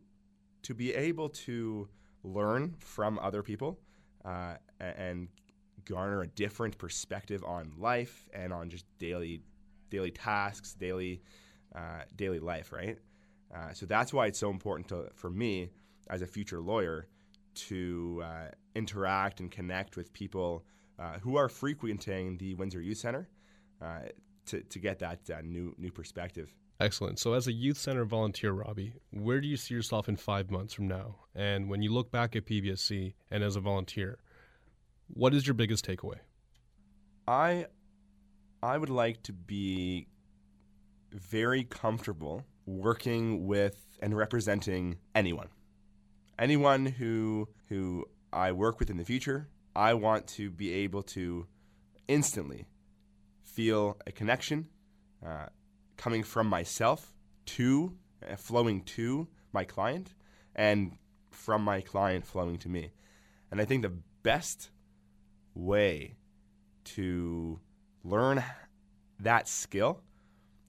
[0.64, 1.88] to be able to
[2.24, 3.80] learn from other people
[4.26, 5.30] uh, and
[5.86, 9.42] garner a different perspective on life and on just daily
[9.90, 11.22] daily tasks, daily
[11.76, 12.98] uh, daily life, right?
[13.54, 15.70] Uh, so that's why it's so important to, for me
[16.10, 17.08] as a future lawyer
[17.54, 20.66] to uh, interact and connect with people
[21.00, 23.28] uh, who are frequenting the Windsor Youth Center
[23.82, 24.00] uh,
[24.48, 26.54] to, to get that uh, new new perspective.
[26.80, 27.18] Excellent.
[27.18, 30.74] So, as a youth center volunteer, Robbie, where do you see yourself in five months
[30.74, 31.16] from now?
[31.34, 34.20] And when you look back at PBSC and as a volunteer,
[35.08, 36.18] what is your biggest takeaway?
[37.28, 37.66] I
[38.62, 40.08] I would like to be
[41.12, 45.48] very comfortable working with and representing anyone.
[46.40, 51.48] Anyone who who I work with in the future, I want to be able to
[52.08, 52.68] instantly
[53.44, 54.68] feel a connection
[55.26, 55.48] uh,
[55.96, 57.14] coming from myself
[57.46, 57.94] to
[58.28, 60.14] uh, flowing to my client
[60.56, 60.98] and
[61.32, 62.92] from my client flowing to me.
[63.52, 64.72] And I think the best
[65.54, 66.18] way
[66.84, 67.60] to
[68.04, 68.44] learn
[69.20, 70.02] that skill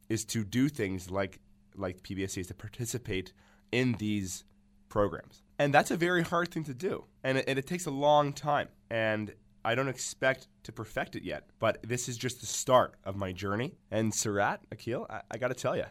[0.09, 1.41] is to do things like
[1.77, 3.33] like PBSC is to participate
[3.71, 4.45] in these
[4.89, 5.43] programs.
[5.59, 7.05] And that's a very hard thing to do.
[7.25, 8.69] And it, and it takes a long time.
[8.91, 9.33] And
[9.65, 11.49] I don't expect to perfect it yet.
[11.59, 13.75] But this is just the start of my journey.
[13.91, 15.85] And Surat, Akil, I, I got to tell you,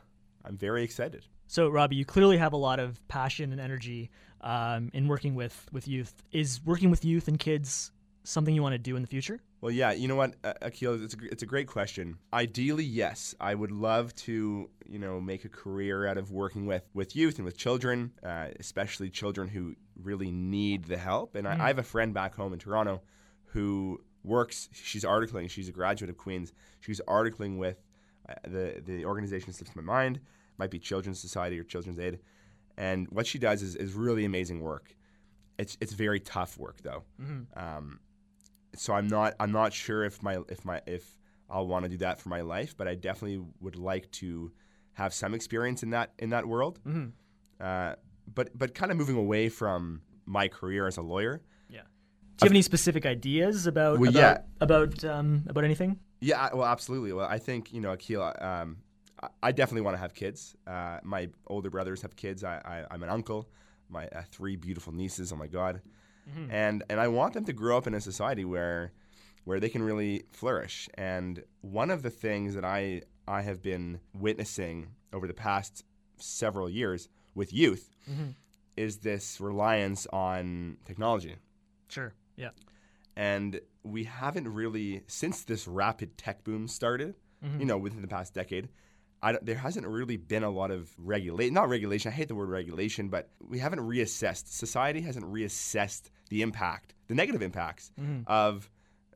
[0.45, 1.25] I'm very excited.
[1.47, 4.09] So, Robbie, you clearly have a lot of passion and energy
[4.41, 6.23] um, in working with, with youth.
[6.31, 7.91] Is working with youth and kids
[8.23, 9.39] something you want to do in the future?
[9.59, 12.17] Well, yeah, you know what, Akil, it's a, it's a great question.
[12.31, 16.83] Ideally, yes, I would love to, you know, make a career out of working with,
[16.93, 21.33] with youth and with children, uh, especially children who really need the help.
[21.35, 23.01] And I, I have a friend back home in Toronto
[23.45, 24.69] who works.
[24.73, 25.49] She's articling.
[25.49, 26.53] She's a graduate of Queens.
[26.79, 27.81] She's articling with
[28.29, 30.19] uh, the the organization slips my mind.
[30.59, 32.19] Might be Children's Society or Children's Aid.
[32.77, 34.95] And what she does is, is really amazing work.
[35.57, 37.03] It's it's very tough work though.
[37.55, 37.99] Um,
[38.77, 41.17] so I'm not I'm not sure if my if my if
[41.49, 44.51] I'll want to do that for my life, but I definitely would like to
[44.93, 46.79] have some experience in that in that world.
[47.59, 47.95] Uh,
[48.33, 51.41] but but kind of moving away from my career as a lawyer.
[51.69, 51.81] Yeah.
[52.37, 54.37] Do you have any specific ideas about Well, about yeah.
[54.61, 55.99] about, um, about anything?
[56.19, 57.13] Yeah, well, absolutely.
[57.13, 58.21] Well, I think you know, Akil.
[58.39, 58.77] Um,
[59.41, 60.55] I- definitely want to have kids.
[60.67, 62.43] Uh, my older brothers have kids.
[62.43, 63.49] I, I, I'm an uncle.
[63.89, 65.31] My uh, three beautiful nieces.
[65.31, 65.81] Oh my God,
[66.29, 66.51] Mm-hmm.
[66.51, 68.91] and and I want them to grow up in a society where
[69.45, 70.89] where they can really flourish.
[70.95, 75.83] And one of the things that I I have been witnessing over the past
[76.17, 78.31] several years with youth mm-hmm.
[78.75, 81.35] is this reliance on technology.
[81.89, 82.13] Sure.
[82.35, 82.49] Yeah.
[83.15, 87.67] and we haven't really since this rapid tech boom started you mm-hmm.
[87.67, 88.67] know within the past decade
[89.41, 93.09] there hasn't really been a lot of regulation not regulation i hate the word regulation
[93.09, 97.91] but we haven't reassessed society hasn't reassessed the impact the negative impacts
[98.27, 98.69] of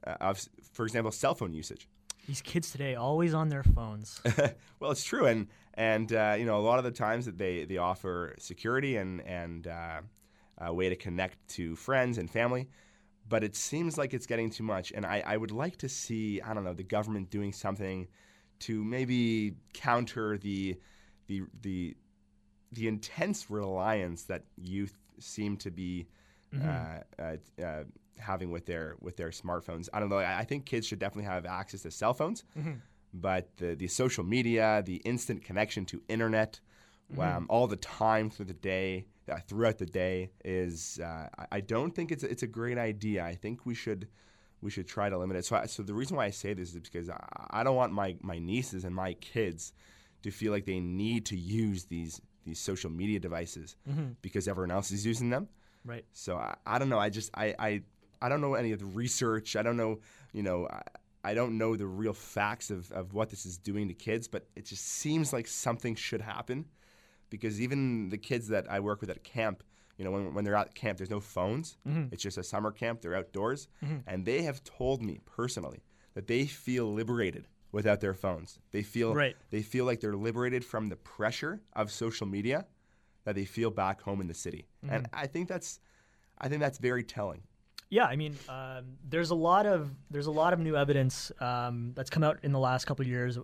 [0.08, 0.43] uh, of
[0.74, 1.88] for example cell phone usage
[2.28, 4.22] These kids today always on their phones.
[4.80, 7.66] well, it's true, and and uh, you know a lot of the times that they
[7.66, 10.02] they offer security and and uh,
[10.60, 12.70] a way to connect to friends and family,
[13.28, 14.91] but it seems like it's getting too much.
[14.95, 18.08] And I, I would like to see I don't know the government doing something
[18.62, 20.78] to maybe counter the
[21.28, 21.95] the the
[22.72, 26.07] the intense reliance that youth seem to be
[26.53, 27.84] uh, uh, uh,
[28.18, 29.88] having with their with their smartphones.
[29.93, 30.18] I don't know.
[30.18, 32.43] I, I think kids should definitely have access to cell phones,
[33.14, 36.59] but the the social media, the instant connection to internet,
[37.38, 40.99] um, all the time through the day, uh, throughout the day is.
[41.01, 43.24] Uh, I, I don't think it's a, it's a great idea.
[43.24, 44.07] I think we should.
[44.62, 45.45] We should try to limit it.
[45.45, 47.93] So, I, so the reason why I say this is because I, I don't want
[47.93, 49.74] my, my nieces and my kids
[50.24, 54.14] to feel like they need to use these these social media devices mm-hmm.
[54.24, 55.47] because everyone else is using them.
[55.86, 56.05] right.
[56.14, 56.97] So I, I don't know.
[56.97, 57.82] I just I, I
[58.20, 59.55] I don't know any of the research.
[59.55, 59.99] I don't know.
[60.34, 60.68] You know.
[60.68, 60.82] I,
[61.24, 64.47] I don't know the real facts of, of what this is doing to kids, but
[64.55, 66.66] it just seems like something should happen
[67.30, 69.64] because even the kids that I work with at camp,
[70.02, 71.78] you know, when, when they're out camp, there's no phones.
[72.12, 73.02] It's just a summer camp.
[73.02, 73.68] They're outdoors.
[74.08, 75.84] And they have told me personally
[76.16, 78.58] that they feel liberated without their phones.
[78.72, 79.36] They feel Right.
[79.52, 82.66] they feel like they're liberated from the pressure of social media
[83.26, 84.66] that they feel back home in the city.
[84.89, 85.80] And I think that's
[86.39, 87.43] I think that's very telling.
[87.89, 91.91] Yeah, I mean, um, there's a lot of there's a lot of new evidence um,
[91.95, 93.38] that's come out in the last couple of years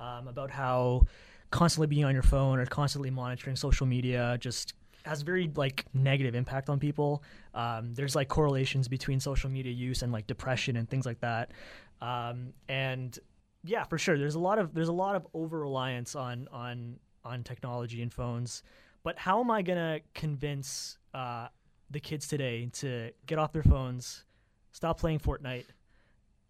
[0.00, 1.02] um, about how
[1.50, 4.72] constantly being on your phone or constantly monitoring social media just
[5.04, 7.22] has very like negative impact on people.
[7.54, 11.52] Um, there's like correlations between social media use and like depression and things like that.
[12.00, 13.18] Um, and
[13.64, 16.96] yeah, for sure, there's a lot of there's a lot of over reliance on on
[17.24, 18.62] on technology and phones.
[19.02, 21.48] But how am I gonna convince uh,
[21.90, 24.24] the kids today to get off their phones,
[24.72, 25.66] stop playing Fortnite,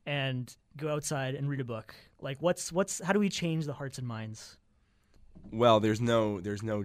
[0.06, 1.94] and go outside and read a book?
[2.20, 4.58] Like, what's what's how do we change the hearts and minds?
[5.50, 6.84] Well, there's no there's no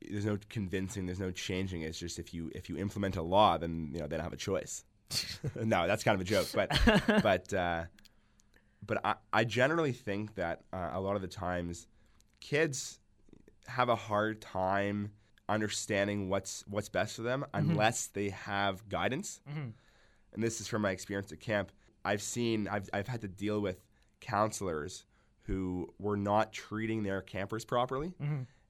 [0.00, 1.82] there's no convincing, there's no changing.
[1.82, 4.32] It's just if you if you implement a law, then you know they don't have
[4.32, 4.84] a choice.
[5.56, 6.70] no, that's kind of a joke, but
[7.22, 7.84] but uh,
[8.86, 11.86] but I, I generally think that uh, a lot of the times
[12.40, 13.00] kids
[13.66, 15.12] have a hard time
[15.48, 19.40] understanding what's what's best for them unless they have guidance.
[20.34, 21.72] And this is from my experience at camp.
[22.04, 23.82] I've seen I've I've had to deal with
[24.20, 25.04] counselors
[25.42, 28.12] who were not treating their campers properly,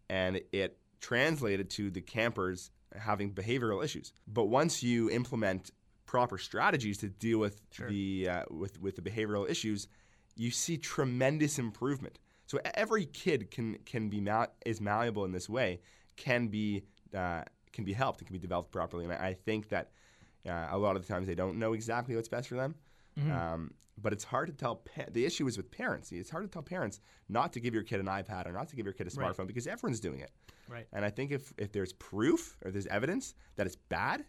[0.08, 4.12] and it translated to the campers having behavioral issues.
[4.26, 5.70] But once you implement
[6.07, 9.88] proper strategies to deal with the uh, with with the behavioral issues,
[10.36, 12.18] you see tremendous improvement.
[12.46, 15.80] So every kid can can be mal- is malleable in this way,
[16.16, 16.84] can be
[17.14, 17.42] uh,
[17.72, 19.05] can be helped, and can be developed properly.
[19.05, 19.90] And I, I think that
[20.49, 22.74] uh, a lot of the times they don't know exactly what's best for them.
[23.30, 24.76] Um, but it's hard to tell.
[24.76, 26.12] Pa- the issue is with parents.
[26.12, 28.76] It's hard to tell parents not to give your kid an iPad or not to
[28.76, 29.34] give your kid a Right.
[29.34, 30.30] smartphone because everyone's doing it.
[30.68, 30.86] Right.
[30.92, 34.24] And I think if, if there's proof or there's evidence that it's bad,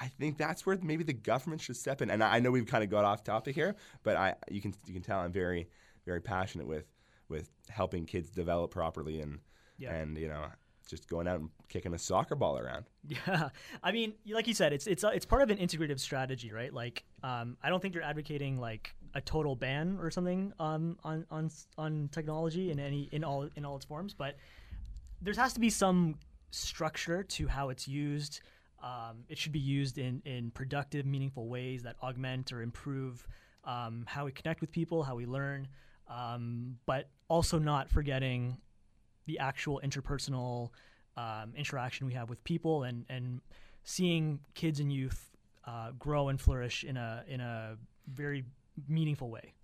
[0.00, 2.10] I think that's where maybe the government should step in.
[2.10, 4.74] And I I know we've kind of got off topic here, but I you can
[4.86, 5.68] you can tell I'm very
[6.04, 6.86] very passionate with
[7.28, 9.40] with helping kids develop properly and
[9.78, 9.94] Yeah.
[9.94, 10.44] and you know
[10.88, 12.84] just going out and kicking a soccer ball around.
[13.08, 13.48] Yeah,
[13.82, 16.72] I mean, like you said, it's it's it's part of an integrative strategy, right?
[16.72, 21.24] Like, um, I don't think you're advocating like a total ban or something um, on
[21.30, 24.36] on on technology in any in all in all its forms, but
[25.22, 26.16] there has to be some
[26.50, 28.40] structure to how it's used.
[28.82, 33.26] Um, it should be used in in productive, meaningful ways that augment or improve
[33.64, 35.68] um, how we connect with people, how we learn,
[36.08, 38.58] um, but also not forgetting
[39.28, 40.70] the actual interpersonal
[41.16, 43.40] um, interaction we have with people and and
[43.84, 45.30] seeing kids and youth
[45.66, 47.76] uh, grow and flourish in a in a
[48.12, 48.44] very
[48.88, 49.54] meaningful way.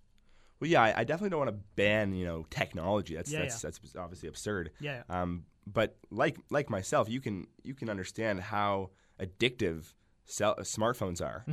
[0.59, 3.15] Well, yeah, I, I definitely don't want to ban you know technology.
[3.15, 3.69] That's Yeah, that's yeah.
[3.69, 4.71] that's obviously absurd.
[4.79, 5.03] Yeah.
[5.09, 9.93] Um, but like like myself, you can you can understand how addictive
[10.25, 11.43] cell, smartphones are,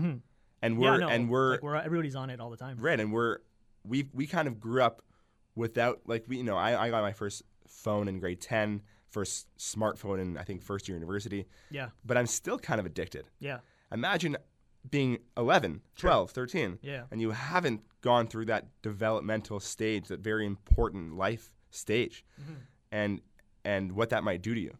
[0.62, 2.76] and we're yeah, no, and we're like, we're everybody's on it all the time.
[2.78, 3.38] right, and we're
[3.84, 5.02] we we kind of grew up
[5.54, 7.42] without like we you know I, I got my first
[7.72, 11.46] phone in grade 10 first smartphone in i think first year university.
[11.70, 13.24] Yeah, but i'm still kind of addicted.
[13.40, 13.58] Yeah,
[13.90, 14.36] imagine
[14.90, 17.04] being 11 12 13 Yeah.
[17.10, 22.52] and you haven't gone through that developmental stage that very important life stage Mm-hmm.
[22.90, 23.20] and
[23.64, 24.76] and what that might do to you.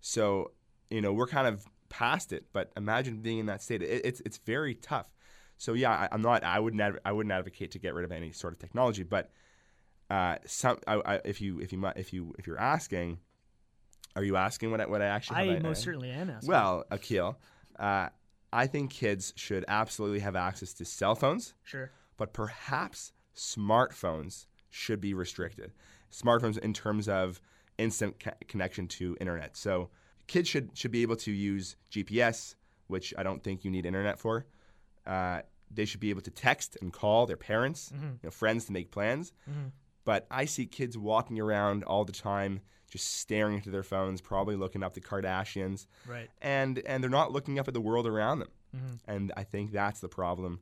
[0.00, 0.52] So
[0.90, 3.82] you know we're kind of past it but imagine being in that state.
[3.82, 5.08] It, it's it's very tough.
[5.58, 8.12] So yeah I, i'm not i wouldn't adv- i wouldn't advocate to get rid of
[8.12, 9.30] any sort of technology but
[10.10, 13.18] uh, some I, I, if you if you if you if you're asking
[14.14, 16.48] are you asking what I, what I actually I most certainly am asking.
[16.48, 17.38] well, Akil,
[17.78, 18.08] uh,
[18.52, 21.90] I think kids should absolutely have access to cell phones, sure.
[22.16, 25.72] but perhaps smartphones should be restricted.
[26.10, 27.40] Smartphones in terms of
[27.78, 29.56] instant co- connection to internet.
[29.56, 29.90] So
[30.28, 32.54] kids should should be able to use GPS,
[32.86, 34.46] which I don't think you need internet for.
[35.06, 35.40] Uh,
[35.70, 38.04] they should be able to text and call their parents, Mm-hmm.
[38.06, 39.32] you know, friends to make plans.
[40.06, 44.56] But I see kids walking around all the time, just staring into their phones, probably
[44.56, 46.30] looking up the Kardashians, Right.
[46.40, 48.48] and and they're not looking up at the world around them.
[49.06, 50.60] And I think that's the problem.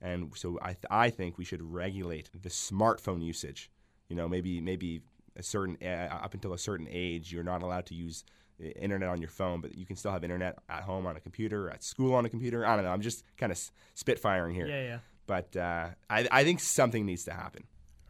[0.00, 3.70] And so I th- I think we should regulate the smartphone usage.
[4.08, 5.02] You know, maybe maybe
[5.36, 8.24] a certain uh, up until a certain age, you're not allowed to use
[8.60, 11.20] uh, internet on your phone, but you can still have internet at home on a
[11.20, 12.66] computer, at school on a computer.
[12.66, 12.90] I don't know.
[12.92, 13.58] I'm just kind of
[13.96, 14.66] spitfiring here.
[14.66, 14.98] Yeah, yeah.
[15.26, 17.62] But uh, I, I think something needs to happen.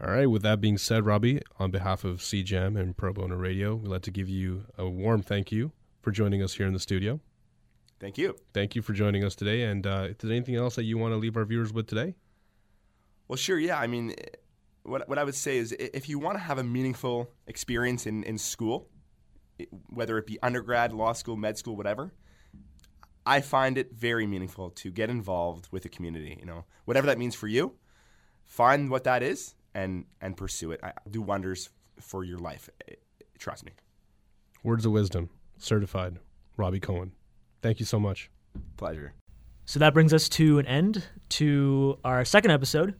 [0.04, 0.26] All right.
[0.26, 4.02] With that being said, Robbie, on behalf of CJAM and Pro Bono Radio, we'd like
[4.02, 7.20] to give you a warm thank you for joining us here in the studio.
[8.00, 8.34] Thank you.
[8.52, 9.62] Thank you for joining us today.
[9.62, 12.16] And uh, if there's anything else that you want to leave our viewers with today,
[13.28, 13.78] Well, sure, yeah.
[13.78, 14.16] I mean,
[14.82, 18.24] what, what I would say is if you want to have a meaningful experience in,
[18.24, 18.88] in school,
[19.88, 22.12] whether it be undergrad, law school, med school, whatever,
[23.24, 26.36] I find it very meaningful to get involved with the community.
[26.40, 27.76] You know, whatever that means for you,
[28.44, 30.80] find what that is and and pursue it.
[30.82, 31.70] I, do wonders
[32.00, 32.68] for your life.
[33.38, 33.72] Trust me.
[34.62, 36.18] words of wisdom, certified,
[36.56, 37.12] Robbie Cohen.
[37.62, 38.30] Thank you so much.
[38.76, 39.12] Pleasure.
[39.64, 42.94] So that brings us to an end to our second episode.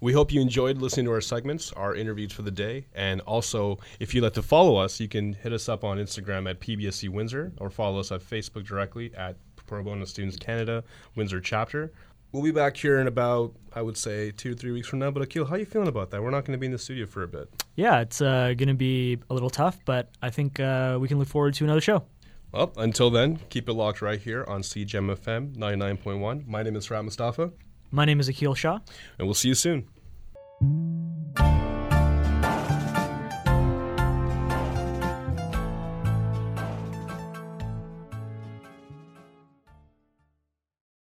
[0.00, 2.86] We hope you enjoyed listening to our segments, our interviews for the day.
[2.94, 6.48] And also, if you'd like to follow us, you can hit us up on Instagram
[6.48, 10.84] at PBSC Windsor or follow us on Facebook directly at Pro Bono Students Canada
[11.16, 11.92] Windsor Chapter.
[12.32, 15.10] We'll be back here in about, I would say, two to three weeks from now.
[15.10, 16.22] But Akil, how are you feeling about that?
[16.22, 17.48] We're not going to be in the studio for a bit.
[17.76, 21.18] Yeah, it's uh, going to be a little tough, but I think uh, we can
[21.18, 22.04] look forward to another show.
[22.52, 26.46] Well, until then, keep it locked right here on CJAM FM 99.1.
[26.46, 27.52] My name is Rat Mustafa,
[27.90, 28.80] My name is Akil Shah.
[29.18, 29.88] and we'll see you soon.